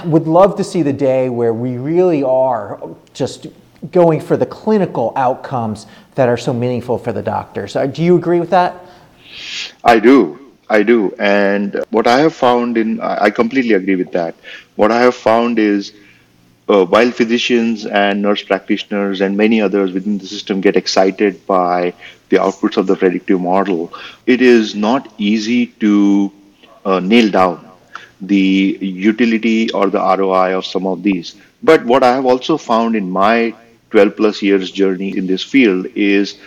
would 0.05 0.27
love 0.27 0.55
to 0.57 0.63
see 0.63 0.81
the 0.81 0.93
day 0.93 1.29
where 1.29 1.53
we 1.53 1.77
really 1.77 2.23
are 2.23 2.79
just 3.13 3.47
going 3.91 4.19
for 4.19 4.37
the 4.37 4.45
clinical 4.45 5.13
outcomes 5.15 5.85
that 6.15 6.27
are 6.29 6.37
so 6.37 6.53
meaningful 6.53 6.97
for 6.97 7.13
the 7.13 7.21
doctors. 7.21 7.73
Do 7.73 8.03
you 8.03 8.17
agree 8.17 8.39
with 8.39 8.49
that? 8.49 8.75
I 9.83 9.99
do. 9.99 10.53
I 10.69 10.83
do. 10.83 11.13
And 11.17 11.83
what 11.89 12.05
I 12.05 12.19
have 12.19 12.35
found 12.35 12.77
in, 12.77 12.99
I 13.01 13.29
completely 13.29 13.73
agree 13.73 13.95
with 13.95 14.11
that. 14.11 14.35
What 14.75 14.91
I 14.91 15.01
have 15.01 15.15
found 15.15 15.57
is 15.57 15.93
uh, 16.69 16.85
while 16.85 17.09
physicians 17.11 17.85
and 17.85 18.21
nurse 18.21 18.43
practitioners 18.43 19.21
and 19.21 19.35
many 19.35 19.59
others 19.59 19.91
within 19.91 20.19
the 20.19 20.27
system 20.27 20.61
get 20.61 20.75
excited 20.75 21.45
by 21.47 21.93
the 22.29 22.37
outputs 22.37 22.77
of 22.77 22.85
the 22.85 22.95
predictive 22.95 23.41
model, 23.41 23.91
it 24.27 24.41
is 24.41 24.75
not 24.75 25.11
easy 25.17 25.67
to 25.83 26.31
uh, 26.85 26.99
nail 26.99 27.31
down 27.31 27.65
the 28.21 28.77
utility 28.81 29.71
or 29.71 29.89
the 29.89 29.97
ROI 29.99 30.55
of 30.55 30.65
some 30.65 30.85
of 30.85 31.01
these. 31.01 31.35
But 31.63 31.83
what 31.85 32.03
I 32.03 32.13
have 32.13 32.25
also 32.25 32.57
found 32.57 32.95
in 32.95 33.09
my 33.09 33.55
12 33.91 34.15
plus 34.15 34.41
years 34.41 34.71
journey 34.71 35.17
in 35.17 35.27
this 35.27 35.43
field 35.43 35.87
is 35.95 36.37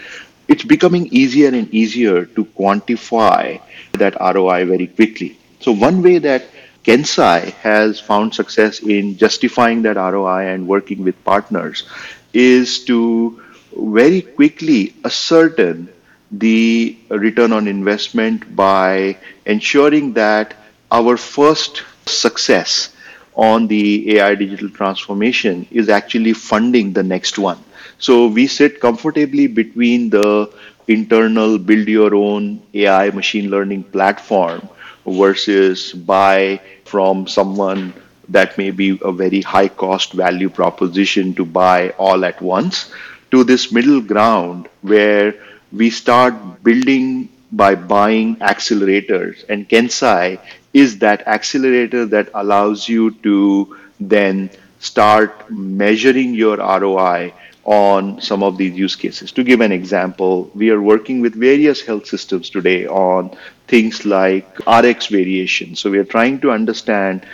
it's 0.48 0.64
becoming 0.64 1.08
easier 1.12 1.48
and 1.48 1.72
easier 1.72 2.24
to 2.26 2.44
quantify 2.44 3.60
that 3.94 4.18
ROI 4.20 4.64
very 4.66 4.86
quickly. 4.86 5.38
So 5.60 5.72
one 5.72 6.02
way 6.02 6.18
that 6.18 6.44
KenSci 6.84 7.52
has 7.62 8.00
found 8.00 8.34
success 8.34 8.80
in 8.80 9.16
justifying 9.16 9.82
that 9.82 9.96
ROI 9.96 10.48
and 10.52 10.66
working 10.66 11.04
with 11.04 11.22
partners 11.24 11.84
is 12.32 12.84
to 12.86 13.40
very 13.76 14.22
quickly 14.22 14.94
ascertain 15.04 15.88
the 16.32 16.96
return 17.10 17.52
on 17.52 17.68
investment 17.68 18.56
by 18.56 19.16
ensuring 19.46 20.14
that 20.14 20.54
our 20.90 21.16
first 21.16 21.82
success 22.06 22.91
on 23.34 23.66
the 23.66 24.16
AI 24.18 24.34
digital 24.34 24.68
transformation 24.68 25.66
is 25.70 25.88
actually 25.88 26.32
funding 26.32 26.92
the 26.92 27.02
next 27.02 27.38
one. 27.38 27.58
So 27.98 28.26
we 28.26 28.46
sit 28.46 28.80
comfortably 28.80 29.46
between 29.46 30.10
the 30.10 30.52
internal 30.88 31.58
build 31.58 31.88
your 31.88 32.14
own 32.14 32.62
AI 32.74 33.10
machine 33.10 33.50
learning 33.50 33.84
platform 33.84 34.68
versus 35.06 35.92
buy 35.92 36.60
from 36.84 37.26
someone 37.26 37.94
that 38.28 38.56
may 38.58 38.70
be 38.70 38.98
a 39.02 39.12
very 39.12 39.40
high 39.40 39.68
cost 39.68 40.12
value 40.12 40.48
proposition 40.48 41.34
to 41.34 41.44
buy 41.44 41.90
all 41.98 42.24
at 42.24 42.40
once 42.40 42.90
to 43.30 43.44
this 43.44 43.72
middle 43.72 44.00
ground 44.00 44.68
where 44.82 45.34
we 45.72 45.90
start 45.90 46.34
building 46.62 47.28
by 47.52 47.74
buying 47.74 48.36
accelerators 48.36 49.44
and 49.48 49.68
KenSci 49.68 50.38
is 50.72 50.98
that 50.98 51.26
accelerator 51.26 52.06
that 52.06 52.30
allows 52.34 52.88
you 52.88 53.10
to 53.22 53.76
then 54.00 54.50
start 54.80 55.50
measuring 55.50 56.34
your 56.34 56.56
ROI 56.56 57.32
on 57.64 58.20
some 58.20 58.42
of 58.42 58.58
these 58.58 58.74
use 58.76 58.96
cases. 58.96 59.30
To 59.32 59.44
give 59.44 59.60
an 59.60 59.70
example, 59.70 60.50
we 60.54 60.70
are 60.70 60.80
working 60.80 61.20
with 61.20 61.34
various 61.34 61.80
health 61.80 62.06
systems 62.06 62.50
today 62.50 62.86
on 62.86 63.36
things 63.68 64.04
like 64.04 64.46
RX 64.66 65.06
variation. 65.06 65.76
So 65.76 65.90
we 65.90 65.98
are 65.98 66.04
trying 66.04 66.40
to 66.40 66.50
understand 66.50 67.24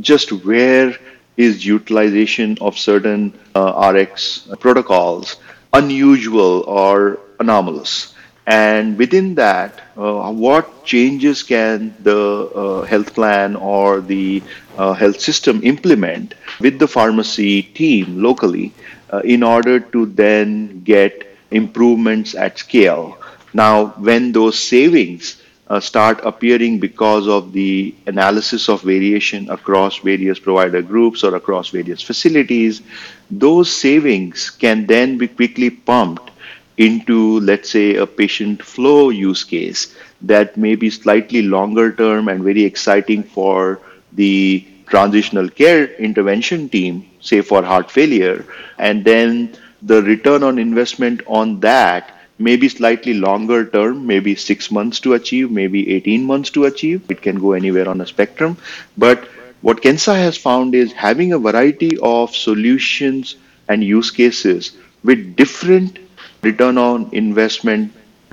just 0.00 0.30
where 0.32 0.94
is 1.38 1.64
utilization 1.64 2.58
of 2.60 2.76
certain 2.76 3.32
uh, 3.54 3.92
RX 3.94 4.48
protocols 4.60 5.36
unusual 5.72 6.62
or 6.66 7.18
anomalous. 7.40 8.11
And 8.46 8.98
within 8.98 9.36
that, 9.36 9.80
uh, 9.96 10.32
what 10.32 10.84
changes 10.84 11.42
can 11.44 11.94
the 12.00 12.50
uh, 12.54 12.82
health 12.82 13.14
plan 13.14 13.54
or 13.54 14.00
the 14.00 14.42
uh, 14.76 14.94
health 14.94 15.20
system 15.20 15.60
implement 15.62 16.34
with 16.58 16.78
the 16.80 16.88
pharmacy 16.88 17.62
team 17.62 18.20
locally 18.20 18.72
uh, 19.12 19.20
in 19.20 19.44
order 19.44 19.78
to 19.78 20.06
then 20.06 20.82
get 20.82 21.36
improvements 21.52 22.34
at 22.34 22.58
scale? 22.58 23.16
Now, 23.54 23.88
when 23.98 24.32
those 24.32 24.58
savings 24.58 25.40
uh, 25.68 25.78
start 25.78 26.20
appearing 26.24 26.80
because 26.80 27.28
of 27.28 27.52
the 27.52 27.94
analysis 28.06 28.68
of 28.68 28.82
variation 28.82 29.48
across 29.50 29.98
various 29.98 30.40
provider 30.40 30.82
groups 30.82 31.22
or 31.22 31.36
across 31.36 31.70
various 31.70 32.02
facilities, 32.02 32.82
those 33.30 33.70
savings 33.70 34.50
can 34.50 34.86
then 34.86 35.16
be 35.16 35.28
quickly 35.28 35.70
pumped 35.70 36.31
into, 36.76 37.40
let's 37.40 37.70
say, 37.70 37.96
a 37.96 38.06
patient 38.06 38.62
flow 38.62 39.10
use 39.10 39.44
case 39.44 39.94
that 40.22 40.56
may 40.56 40.74
be 40.74 40.90
slightly 40.90 41.42
longer 41.42 41.92
term 41.92 42.28
and 42.28 42.42
very 42.42 42.64
exciting 42.64 43.22
for 43.22 43.80
the 44.12 44.66
transitional 44.86 45.48
care 45.48 45.86
intervention 45.94 46.68
team, 46.68 47.08
say 47.20 47.40
for 47.40 47.62
heart 47.62 47.90
failure, 47.90 48.44
and 48.78 49.04
then 49.04 49.56
the 49.82 50.02
return 50.02 50.42
on 50.42 50.58
investment 50.58 51.22
on 51.26 51.60
that 51.60 52.18
may 52.38 52.56
be 52.56 52.68
slightly 52.68 53.14
longer 53.14 53.64
term, 53.64 54.06
maybe 54.06 54.34
six 54.34 54.70
months 54.70 55.00
to 55.00 55.14
achieve, 55.14 55.50
maybe 55.50 55.90
18 55.94 56.24
months 56.24 56.50
to 56.50 56.64
achieve. 56.64 57.02
It 57.10 57.22
can 57.22 57.38
go 57.38 57.52
anywhere 57.52 57.88
on 57.88 58.00
a 58.00 58.06
spectrum. 58.06 58.56
But 58.96 59.28
what 59.60 59.80
KenSci 59.82 60.14
has 60.14 60.36
found 60.36 60.74
is 60.74 60.92
having 60.92 61.32
a 61.32 61.38
variety 61.38 61.96
of 62.02 62.34
solutions 62.34 63.36
and 63.68 63.82
use 63.84 64.10
cases 64.10 64.72
with 65.04 65.36
different 65.36 65.98
return 66.42 66.78
on 66.78 67.08
investment 67.12 67.92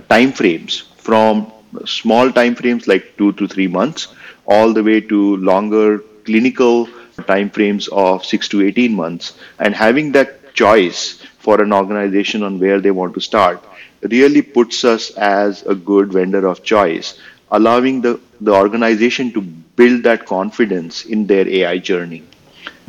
timeframes 0.09 0.83
from 1.07 1.51
small 1.85 2.29
timeframes 2.29 2.87
like 2.87 3.15
two 3.17 3.31
to 3.33 3.47
three 3.47 3.67
months 3.67 4.07
all 4.45 4.73
the 4.73 4.83
way 4.83 4.99
to 4.99 5.37
longer 5.37 5.99
clinical 6.25 6.87
timeframes 7.31 7.87
of 7.89 8.25
six 8.25 8.47
to 8.47 8.61
18 8.61 8.93
months 8.93 9.33
and 9.59 9.75
having 9.75 10.11
that 10.11 10.53
choice 10.53 11.21
for 11.37 11.61
an 11.61 11.71
organization 11.73 12.43
on 12.43 12.59
where 12.59 12.79
they 12.81 12.91
want 12.91 13.13
to 13.13 13.21
start 13.21 13.63
really 14.01 14.41
puts 14.41 14.83
us 14.83 15.11
as 15.11 15.63
a 15.63 15.75
good 15.75 16.11
vendor 16.11 16.47
of 16.47 16.63
choice 16.63 17.19
allowing 17.51 18.01
the, 18.01 18.19
the 18.41 18.53
organization 18.53 19.31
to 19.33 19.41
build 19.41 20.03
that 20.03 20.25
confidence 20.25 21.05
in 21.05 21.25
their 21.25 21.47
AI 21.47 21.77
journey. 21.77 22.23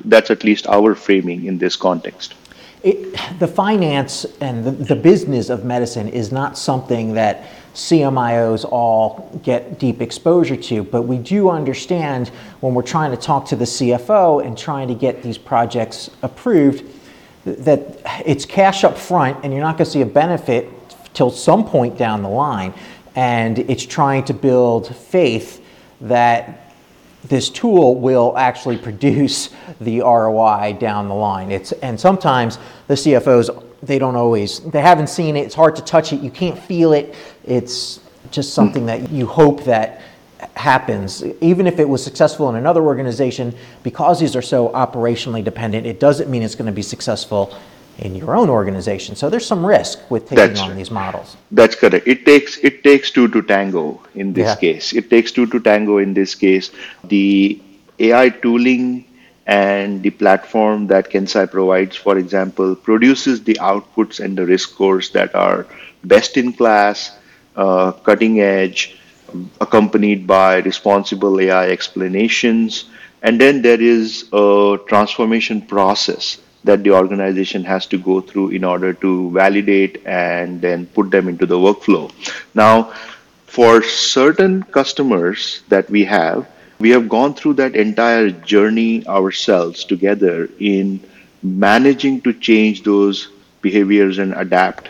That's 0.05 0.31
at 0.31 0.45
least 0.45 0.67
our 0.67 0.95
framing 0.95 1.45
in 1.47 1.59
this 1.59 1.77
context. 1.77 2.35
It, 2.83 3.39
the 3.39 3.49
finance 3.49 4.25
and 4.41 4.65
the, 4.65 4.71
the, 4.71 4.97
business 4.97 5.51
of 5.51 5.65
medicine 5.65 6.09
is 6.09 6.33
not 6.33 6.57
something 6.57 7.13
that 7.13 7.45
CMIOs 7.75 8.65
all 8.65 9.39
get 9.43 9.79
deep 9.79 10.01
exposure 10.01 10.57
to, 10.57 10.83
but 10.83 11.03
we 11.03 11.19
do 11.19 11.51
understand 11.51 12.29
when 12.61 12.73
we're 12.75 12.83
trying 12.83 13.11
to 13.11 13.19
talk 13.19 13.45
to 13.47 13.57
the 13.57 13.67
CFO 13.67 14.45
and 14.45 14.57
trying 14.57 14.89
to 14.89 14.95
get 14.95 15.23
these 15.23 15.37
projects 15.37 16.11
approved 16.23 16.85
that 17.45 18.01
it's 18.25 18.45
cash 18.45 18.83
up 18.83 18.97
front 18.97 19.45
and 19.45 19.53
you're 19.53 19.63
not 19.63 19.77
going 19.77 19.85
to 19.85 19.91
see 19.91 20.03
a 20.03 20.07
benefit 20.07 20.69
till 21.13 21.31
some 21.31 21.65
point 21.65 21.99
down 21.99 22.23
the 22.23 22.29
line. 22.29 22.73
And 23.15 23.59
it's 23.59 23.85
trying 23.85 24.25
to 24.25 24.35
build 24.35 24.95
faith 24.95 25.63
that 26.01 26.70
this 27.25 27.51
tool 27.51 27.97
will 27.97 28.37
actually 28.37 28.79
produce 28.79 29.51
the 29.81 30.01
ROI 30.01 30.77
down 30.81 31.09
the 31.09 31.15
line. 31.15 31.51
It's, 31.51 31.73
and 31.73 31.99
sometimes 31.99 32.59
the 32.87 32.95
CFOs, 32.95 33.65
they 33.83 33.99
don't 33.99 34.17
always, 34.17 34.61
they 34.61 34.81
haven't 34.81 35.09
seen 35.09 35.37
it, 35.37 35.41
it's 35.41 35.55
hard 35.55 35.77
to 35.77 35.83
touch 35.83 36.13
it, 36.13 36.21
you 36.21 36.31
can't 36.31 36.59
feel 36.59 36.93
it. 36.93 37.15
It's 37.45 38.01
just 38.31 38.55
something 38.55 38.87
that 38.87 39.11
you 39.11 39.27
hope 39.27 39.65
that 39.65 40.03
happens. 40.55 41.23
Even 41.41 41.67
if 41.67 41.79
it 41.79 41.89
was 41.89 42.03
successful 42.03 42.49
in 42.49 42.57
another 42.57 42.83
organization, 42.83 43.55
because 43.83 44.21
these 44.21 44.35
are 44.37 44.43
so 44.43 44.71
operationally 44.71 45.45
dependent, 45.45 45.87
it 45.87 46.01
doesn't 46.01 46.31
mean 46.31 46.43
it's 46.43 46.55
going 46.55 46.67
to 46.67 46.73
be 46.73 46.83
successful 46.83 47.55
in 48.01 48.15
your 48.15 48.35
own 48.35 48.49
organization. 48.49 49.15
So 49.15 49.29
there's 49.31 49.47
some 49.47 49.65
risk 49.65 50.11
with 50.11 50.25
taking 50.25 50.37
That's 50.37 50.61
on 50.61 50.71
right. 50.71 50.77
these 50.77 50.91
models. 50.91 51.37
That's 51.51 51.75
correct. 51.75 52.07
It 52.07 52.25
takes 52.25 52.59
it 52.59 52.83
takes 52.83 53.11
two 53.11 53.29
to 53.29 53.43
tango 53.43 54.01
in 54.15 54.33
this 54.33 54.49
yeah. 54.49 54.57
case. 54.57 54.93
It 54.93 55.11
takes 55.11 55.33
two 55.33 55.47
to 55.47 55.61
tango 55.61 55.99
in 55.99 56.15
this 56.15 56.35
case. 56.35 56.71
The 57.05 57.61
AI 57.99 58.31
tooling 58.31 59.05
and 59.47 60.03
the 60.03 60.11
platform 60.11 60.87
that 60.87 61.11
KenSci 61.11 61.51
provides, 61.51 61.97
for 61.97 62.17
example, 62.17 62.77
produces 62.77 63.43
the 63.43 63.55
outputs 63.55 64.21
and 64.21 64.39
the 64.39 64.47
risk 64.47 64.71
scores 64.71 65.11
that 65.11 65.35
are 65.35 65.67
best 66.05 66.37
in 66.37 66.53
class, 66.53 67.17
uh, 67.57 67.93
cutting 67.93 68.41
edge, 68.41 68.97
accompanied 69.61 70.27
by 70.27 70.59
responsible 70.59 71.41
AI 71.41 71.69
explanations. 71.69 72.85
And 73.23 73.41
then 73.41 73.61
there 73.61 73.81
is 73.81 74.29
a 74.33 74.79
transformation 74.89 75.61
process 75.61 76.39
that 76.65 76.85
the 76.85 76.91
organization 76.91 77.65
has 77.65 77.87
to 77.87 77.99
go 77.99 78.21
through 78.21 78.51
in 78.51 78.65
order 78.65 78.93
to 78.93 79.31
validate 79.31 80.03
and 80.07 80.61
then 80.61 80.87
put 80.87 81.11
them 81.11 81.29
into 81.29 81.47
the 81.47 81.57
workflow. 81.57 82.11
Now, 82.55 82.93
for 83.47 83.83
certain 83.83 84.63
customers 84.63 85.63
that 85.69 85.89
we 85.91 86.05
have, 86.05 86.47
we 86.79 86.91
have 86.91 87.09
gone 87.09 87.35
through 87.35 87.55
that 87.55 87.77
entire 87.77 88.31
journey 88.31 89.07
ourselves 89.07 89.85
together 89.85 90.49
in 90.59 91.01
managing 91.43 92.21
to 92.23 92.33
change 92.33 92.83
those 92.83 93.29
behaviors 93.63 94.19
and 94.19 94.35
adapt 94.35 94.89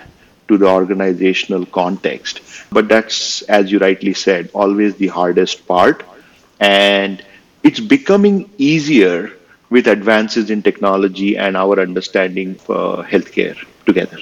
to 0.49 0.59
the 0.59 0.67
organizational 0.67 1.65
context. 1.67 2.41
But 2.71 2.89
that's, 2.89 3.43
as 3.43 3.71
you 3.71 3.79
rightly 3.79 4.15
said, 4.15 4.51
always 4.53 4.97
the 4.97 5.09
hardest 5.09 5.67
part. 5.67 6.05
And 6.59 7.25
it's 7.63 7.81
becoming 7.81 8.51
easier 8.59 9.33
with 9.71 9.87
advances 9.87 10.51
in 10.51 10.63
technology 10.63 11.39
and 11.39 11.57
our 11.57 11.81
understanding 11.81 12.57
for 12.57 13.05
healthcare 13.05 13.57
together. 13.87 14.19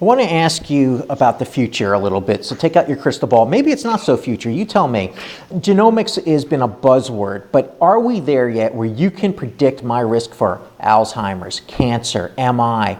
I 0.00 0.04
want 0.04 0.20
to 0.20 0.32
ask 0.32 0.70
you 0.70 1.04
about 1.10 1.40
the 1.40 1.44
future 1.44 1.92
a 1.92 1.98
little 1.98 2.20
bit. 2.20 2.44
So 2.44 2.54
take 2.54 2.76
out 2.76 2.88
your 2.88 2.96
crystal 2.96 3.26
ball. 3.26 3.46
Maybe 3.46 3.72
it's 3.72 3.82
not 3.82 4.00
so 4.00 4.16
future. 4.16 4.48
You 4.48 4.64
tell 4.64 4.86
me. 4.86 5.12
Genomics 5.54 6.24
has 6.24 6.44
been 6.44 6.62
a 6.62 6.68
buzzword, 6.68 7.48
but 7.50 7.76
are 7.80 7.98
we 7.98 8.20
there 8.20 8.48
yet 8.48 8.72
where 8.72 8.86
you 8.86 9.10
can 9.10 9.32
predict 9.32 9.82
my 9.82 10.00
risk 10.00 10.34
for 10.34 10.60
Alzheimer's, 10.80 11.60
cancer, 11.66 12.32
MI? 12.38 12.96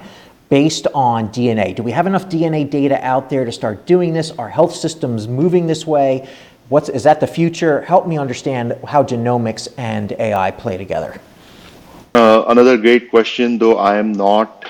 Based 0.49 0.87
on 0.95 1.29
DNA. 1.29 1.75
Do 1.77 1.83
we 1.83 1.93
have 1.93 2.07
enough 2.07 2.29
DNA 2.29 2.69
data 2.69 2.99
out 3.05 3.31
there 3.31 3.45
to 3.45 3.53
start 3.53 3.87
doing 3.87 4.13
this? 4.13 4.31
Are 4.33 4.49
health 4.49 4.75
systems 4.75 5.29
moving 5.29 5.67
this 5.67 5.87
way? 5.87 6.29
What's, 6.69 6.89
is 6.89 7.05
that 7.05 7.21
the 7.21 7.27
future? 7.27 7.83
Help 7.83 8.09
me 8.09 8.19
understand 8.19 8.77
how 8.87 9.05
genomics 9.05 9.69
and 9.77 10.13
AI 10.13 10.51
play 10.51 10.79
together. 10.79 11.21
Uh, 12.15 12.45
another 12.49 12.77
great 12.77 13.11
question, 13.11 13.59
though 13.59 13.79
I 13.79 13.97
am 13.99 14.13
not 14.13 14.65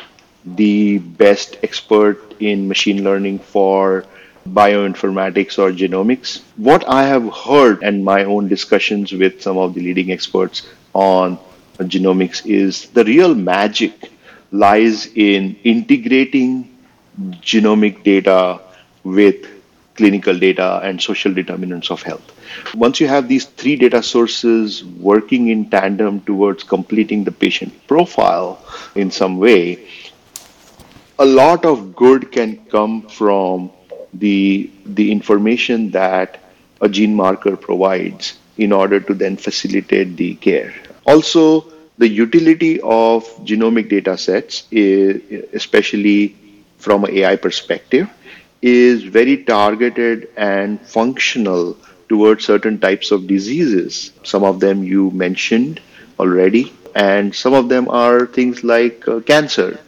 the 0.45 0.99
best 0.99 1.59
expert 1.63 2.35
in 2.41 2.69
machine 2.69 3.05
learning 3.05 3.39
for 3.39 4.05
bioinformatics 4.49 5.59
or 5.59 5.73
genomics. 5.73 6.43
What 6.57 6.89
I 6.89 7.05
have 7.05 7.33
heard 7.33 7.83
and 7.83 8.05
my 8.05 8.25
own 8.25 8.49
discussions 8.49 9.13
with 9.13 9.43
some 9.43 9.59
of 9.59 9.75
the 9.75 9.81
leading 9.81 10.11
experts 10.11 10.67
on 10.95 11.39
genomics 11.81 12.45
is 12.47 12.87
the 12.91 13.05
real 13.05 13.35
magic 13.35 14.11
lies 14.51 15.07
in 15.15 15.57
integrating 15.65 16.77
genomic 17.43 18.03
data 18.03 18.61
with 19.05 19.47
clinical 19.97 20.39
data 20.39 20.81
and 20.83 21.01
social 21.01 21.33
determinants 21.35 21.91
of 21.91 22.03
health. 22.03 22.33
Once 22.75 23.01
you 23.01 23.09
have 23.09 23.29
these 23.29 23.47
three 23.47 23.77
data 23.77 24.03
sources 24.03 24.85
working 24.85 25.49
in 25.49 25.69
tandem 25.71 26.21
towards 26.23 26.63
completing 26.63 27.25
the 27.25 27.33
patient 27.33 27.73
profile 27.87 28.65
in 28.95 29.11
some 29.11 29.39
way, 29.39 29.87
a 31.19 31.25
lot 31.25 31.65
of 31.65 31.97
good 31.97 32.31
can 32.31 32.57
come 32.67 33.03
from 33.03 33.71
the 34.15 34.71
the 34.87 35.11
information 35.11 35.91
that 35.91 36.41
a 36.81 36.89
gene 36.89 37.15
marker 37.15 37.57
provides 37.57 38.39
in 38.57 38.73
order 38.73 39.01
to 39.01 39.15
then 39.15 39.37
facilitate 39.37 40.17
the 40.17 40.35
care. 40.37 40.73
Also, 41.07 41.67
the 41.99 42.09
utility 42.09 42.81
of 42.81 43.25
genomic 43.45 43.89
data 43.89 44.17
sets, 44.17 44.65
especially 45.53 46.37
from 46.79 47.05
an 47.05 47.11
AI 47.15 47.37
perspective, 47.37 48.09
is 48.63 49.03
very 49.03 49.45
targeted 49.45 50.29
and 50.37 50.81
functional 50.81 51.77
towards 52.09 52.45
certain 52.45 52.79
types 52.79 53.11
of 53.11 53.27
diseases. 53.27 54.13
Some 54.23 54.45
of 54.45 54.61
them 54.61 54.83
you 54.83 55.11
mentioned 55.11 55.81
already, 56.19 56.73
and 56.95 57.35
some 57.35 57.55
of 57.55 57.69
them 57.69 57.89
are 57.89 58.27
things 58.27 58.65
like 58.65 59.07
uh, 59.09 59.21
cancer, 59.21 59.79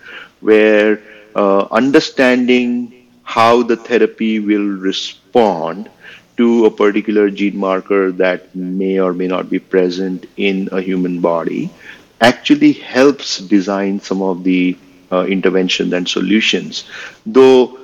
where 0.41 1.01
uh, 1.35 1.67
understanding 1.71 3.07
how 3.23 3.63
the 3.63 3.77
therapy 3.77 4.41
will 4.41 4.69
respond 4.79 5.89
to 6.37 6.65
a 6.65 6.71
particular 6.71 7.31
gene 7.31 7.57
marker 7.57 8.11
that 8.13 8.55
may 8.55 8.99
or 8.99 9.13
may 9.13 9.27
not 9.27 9.51
be 9.51 9.59
present 9.59 10.27
in 10.37 10.69
a 10.73 10.81
human 10.81 11.21
body 11.21 11.71
actually 12.21 12.73
helps 12.73 13.39
design 13.39 14.01
some 14.01 14.23
of 14.23 14.45
the 14.45 14.77
uh, 15.13 15.25
interventions 15.27 15.93
and 15.93 16.09
solutions. 16.09 16.85
Though 17.27 17.79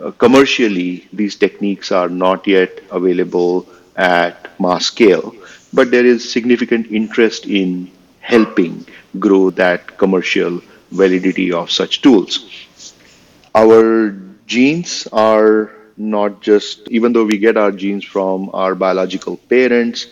uh, 0.00 0.10
commercially, 0.12 1.06
these 1.12 1.36
techniques 1.36 1.92
are 1.92 2.08
not 2.08 2.46
yet 2.46 2.80
available 2.90 3.66
at 3.96 4.48
mass 4.60 4.86
scale, 4.86 5.34
but 5.72 5.90
there 5.90 6.04
is 6.04 6.30
significant 6.30 6.86
interest 6.90 7.46
in 7.46 7.90
helping 8.20 8.86
grow 9.18 9.50
that 9.50 9.98
commercial 9.98 10.60
validity 10.90 11.52
of 11.52 11.70
such 11.70 12.02
tools. 12.02 12.46
Our 13.54 14.16
genes 14.46 15.08
are 15.12 15.72
not 15.96 16.40
just, 16.40 16.88
even 16.88 17.12
though 17.12 17.24
we 17.24 17.38
get 17.38 17.56
our 17.56 17.72
genes 17.72 18.04
from 18.04 18.50
our 18.52 18.74
biological 18.74 19.36
parents, 19.36 20.06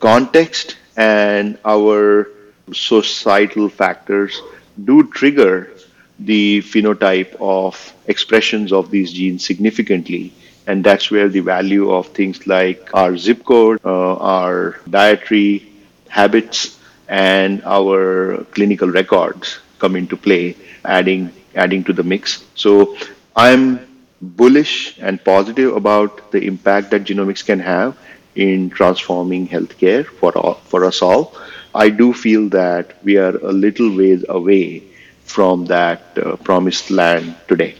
context 0.00 0.76
and 0.96 1.58
our 1.64 2.28
societal 2.72 3.68
factors 3.68 4.40
do 4.84 5.08
trigger 5.10 5.70
the 6.18 6.60
phenotype 6.62 7.36
of 7.40 7.92
expressions 8.06 8.72
of 8.72 8.90
these 8.90 9.12
genes 9.12 9.44
significantly. 9.44 10.32
And 10.66 10.82
that's 10.84 11.10
where 11.10 11.28
the 11.28 11.40
value 11.40 11.90
of 11.92 12.08
things 12.08 12.46
like 12.46 12.90
our 12.94 13.16
zip 13.16 13.44
code, 13.44 13.80
uh, 13.84 14.16
our 14.16 14.80
dietary 14.90 15.70
habits, 16.08 16.78
and 17.08 17.62
our 17.64 18.44
clinical 18.52 18.88
records 18.90 19.58
come 19.78 19.94
into 19.96 20.16
play, 20.16 20.56
adding 20.84 21.30
adding 21.54 21.84
to 21.84 21.92
the 21.92 22.02
mix. 22.02 22.44
So 22.54 22.96
I'm 23.36 23.86
bullish 24.20 24.98
and 24.98 25.22
positive 25.24 25.74
about 25.76 26.30
the 26.32 26.40
impact 26.46 26.90
that 26.90 27.04
genomics 27.04 27.44
can 27.44 27.60
have 27.60 27.96
in 28.34 28.68
transforming 28.70 29.48
healthcare 29.48 30.04
for 30.04 30.36
all, 30.36 30.54
for 30.54 30.84
us 30.84 31.00
all. 31.02 31.34
I 31.74 31.88
do 31.90 32.12
feel 32.12 32.48
that 32.50 33.02
we 33.04 33.16
are 33.18 33.36
a 33.36 33.52
little 33.52 33.94
ways 33.96 34.24
away 34.28 34.82
from 35.24 35.66
that 35.66 36.02
uh, 36.18 36.36
promised 36.36 36.90
land 36.90 37.36
today. 37.48 37.74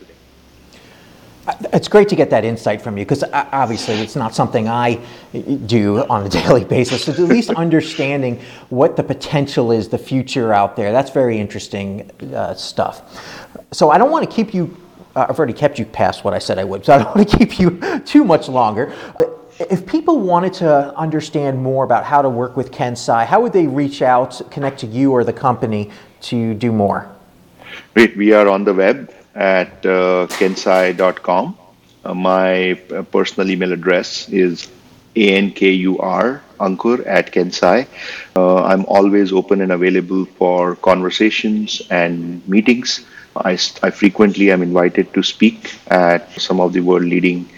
It's 1.72 1.86
great 1.86 2.08
to 2.08 2.16
get 2.16 2.30
that 2.30 2.44
insight 2.44 2.82
from 2.82 2.98
you 2.98 3.04
because 3.04 3.22
obviously 3.32 3.94
it's 3.94 4.16
not 4.16 4.34
something 4.34 4.68
I 4.68 5.00
do 5.66 5.98
on 6.08 6.26
a 6.26 6.28
daily 6.40 6.64
basis. 6.64 7.04
So 7.04 7.12
at 7.12 7.18
least 7.18 7.50
understanding 7.50 8.40
what 8.68 8.96
the 8.96 9.02
potential 9.02 9.70
is, 9.70 9.88
the 9.88 9.98
future 9.98 10.52
out 10.52 10.74
there, 10.74 10.90
that's 10.90 11.10
very 11.10 11.38
interesting 11.38 12.10
uh, 12.34 12.54
stuff. 12.54 13.46
So 13.72 13.90
I 13.90 13.98
don't 13.98 14.10
want 14.10 14.28
to 14.28 14.34
keep 14.34 14.54
you, 14.54 14.76
uh, 15.14 15.26
I've 15.28 15.38
already 15.38 15.52
kept 15.52 15.78
you 15.78 15.84
past 15.84 16.24
what 16.24 16.34
I 16.34 16.38
said 16.38 16.58
I 16.58 16.64
would, 16.64 16.84
so 16.84 16.94
I 16.94 16.98
don't 16.98 17.14
want 17.16 17.28
to 17.28 17.38
keep 17.38 17.60
you 17.60 18.00
too 18.00 18.24
much 18.24 18.48
longer. 18.48 18.92
But 19.18 19.36
if 19.58 19.86
people 19.86 20.20
wanted 20.20 20.52
to 20.54 20.94
understand 20.96 21.62
more 21.62 21.84
about 21.84 22.04
how 22.04 22.22
to 22.22 22.28
work 22.28 22.56
with 22.56 22.70
KenSci, 22.70 23.24
how 23.24 23.40
would 23.40 23.52
they 23.52 23.66
reach 23.66 24.02
out, 24.02 24.40
connect 24.50 24.80
to 24.80 24.86
you 24.86 25.12
or 25.12 25.24
the 25.24 25.32
company 25.32 25.90
to 26.22 26.54
do 26.54 26.72
more? 26.72 27.10
We 27.94 28.32
are 28.32 28.48
on 28.48 28.64
the 28.64 28.74
web 28.74 29.12
at 29.36 29.84
uh, 29.84 30.26
kensci.com. 30.38 31.56
Uh, 32.04 32.14
my 32.14 32.72
uh, 32.72 33.02
personal 33.02 33.50
email 33.50 33.72
address 33.72 34.28
is 34.30 34.68
ankur 35.14 36.40
ankur 36.60 37.06
at 37.06 37.32
kensci. 37.32 37.86
Uh, 38.34 38.64
I'm 38.64 38.84
always 38.86 39.32
open 39.32 39.60
and 39.60 39.72
available 39.72 40.24
for 40.24 40.76
conversations 40.76 41.82
and 41.90 42.46
meetings. 42.48 43.04
I, 43.36 43.52
I 43.82 43.90
frequently 43.90 44.50
am 44.50 44.62
invited 44.62 45.12
to 45.14 45.22
speak 45.22 45.74
at 45.88 46.32
some 46.40 46.60
of 46.60 46.72
the 46.72 46.80
world 46.80 47.04
leading 47.04 47.48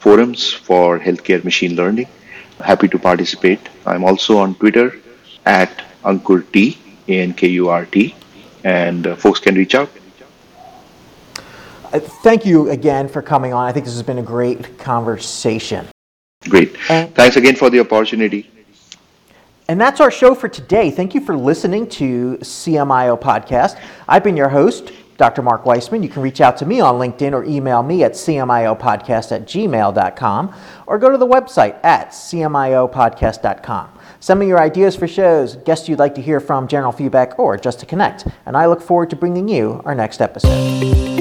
forums 0.00 0.52
for 0.52 0.98
healthcare 0.98 1.44
machine 1.44 1.76
learning. 1.76 2.08
Happy 2.60 2.88
to 2.88 2.98
participate. 2.98 3.60
I'm 3.84 4.04
also 4.04 4.38
on 4.38 4.54
Twitter 4.54 4.94
at 5.44 5.82
Ankur 6.04 6.50
T, 6.52 6.78
A 7.08 7.20
N 7.20 7.34
K 7.34 7.48
U 7.48 7.68
R 7.68 7.84
T, 7.84 8.14
and 8.64 9.06
uh, 9.06 9.16
folks 9.16 9.40
can 9.40 9.54
reach 9.54 9.74
out. 9.74 9.90
Uh, 11.92 12.00
thank 12.00 12.44
you 12.44 12.70
again 12.70 13.08
for 13.08 13.22
coming 13.22 13.52
on. 13.52 13.66
I 13.66 13.72
think 13.72 13.84
this 13.84 13.94
has 13.94 14.02
been 14.02 14.18
a 14.18 14.22
great 14.22 14.78
conversation. 14.78 15.86
Great. 16.48 16.76
And, 16.90 17.14
Thanks 17.14 17.36
again 17.36 17.56
for 17.56 17.70
the 17.70 17.80
opportunity. 17.80 18.50
And 19.68 19.80
that's 19.80 20.00
our 20.00 20.10
show 20.10 20.34
for 20.34 20.48
today. 20.48 20.90
Thank 20.90 21.14
you 21.14 21.20
for 21.20 21.36
listening 21.36 21.88
to 21.90 22.38
CMIO 22.40 23.20
Podcast. 23.20 23.80
I've 24.06 24.22
been 24.22 24.36
your 24.36 24.48
host, 24.48 24.92
Dr. 25.16 25.42
Mark 25.42 25.66
Weissman. 25.66 26.02
You 26.02 26.08
can 26.08 26.22
reach 26.22 26.40
out 26.40 26.56
to 26.58 26.66
me 26.66 26.80
on 26.80 26.96
LinkedIn 26.96 27.32
or 27.32 27.44
email 27.44 27.82
me 27.82 28.04
at 28.04 28.12
cmiopodcast 28.12 29.32
at 29.32 29.46
gmail.com 29.46 30.54
or 30.86 30.98
go 30.98 31.10
to 31.10 31.18
the 31.18 31.26
website 31.26 31.82
at 31.84 32.10
cmiopodcast.com. 32.10 33.98
Send 34.20 34.40
me 34.40 34.46
your 34.46 34.60
ideas 34.60 34.94
for 34.94 35.08
shows, 35.08 35.56
guests 35.56 35.88
you'd 35.88 35.98
like 35.98 36.14
to 36.14 36.22
hear 36.22 36.40
from, 36.40 36.68
general 36.68 36.92
feedback, 36.92 37.38
or 37.38 37.56
just 37.56 37.80
to 37.80 37.86
connect. 37.86 38.26
And 38.46 38.56
I 38.56 38.66
look 38.66 38.80
forward 38.80 39.10
to 39.10 39.16
bringing 39.16 39.48
you 39.48 39.82
our 39.84 39.94
next 39.94 40.20
episode. 40.20 41.15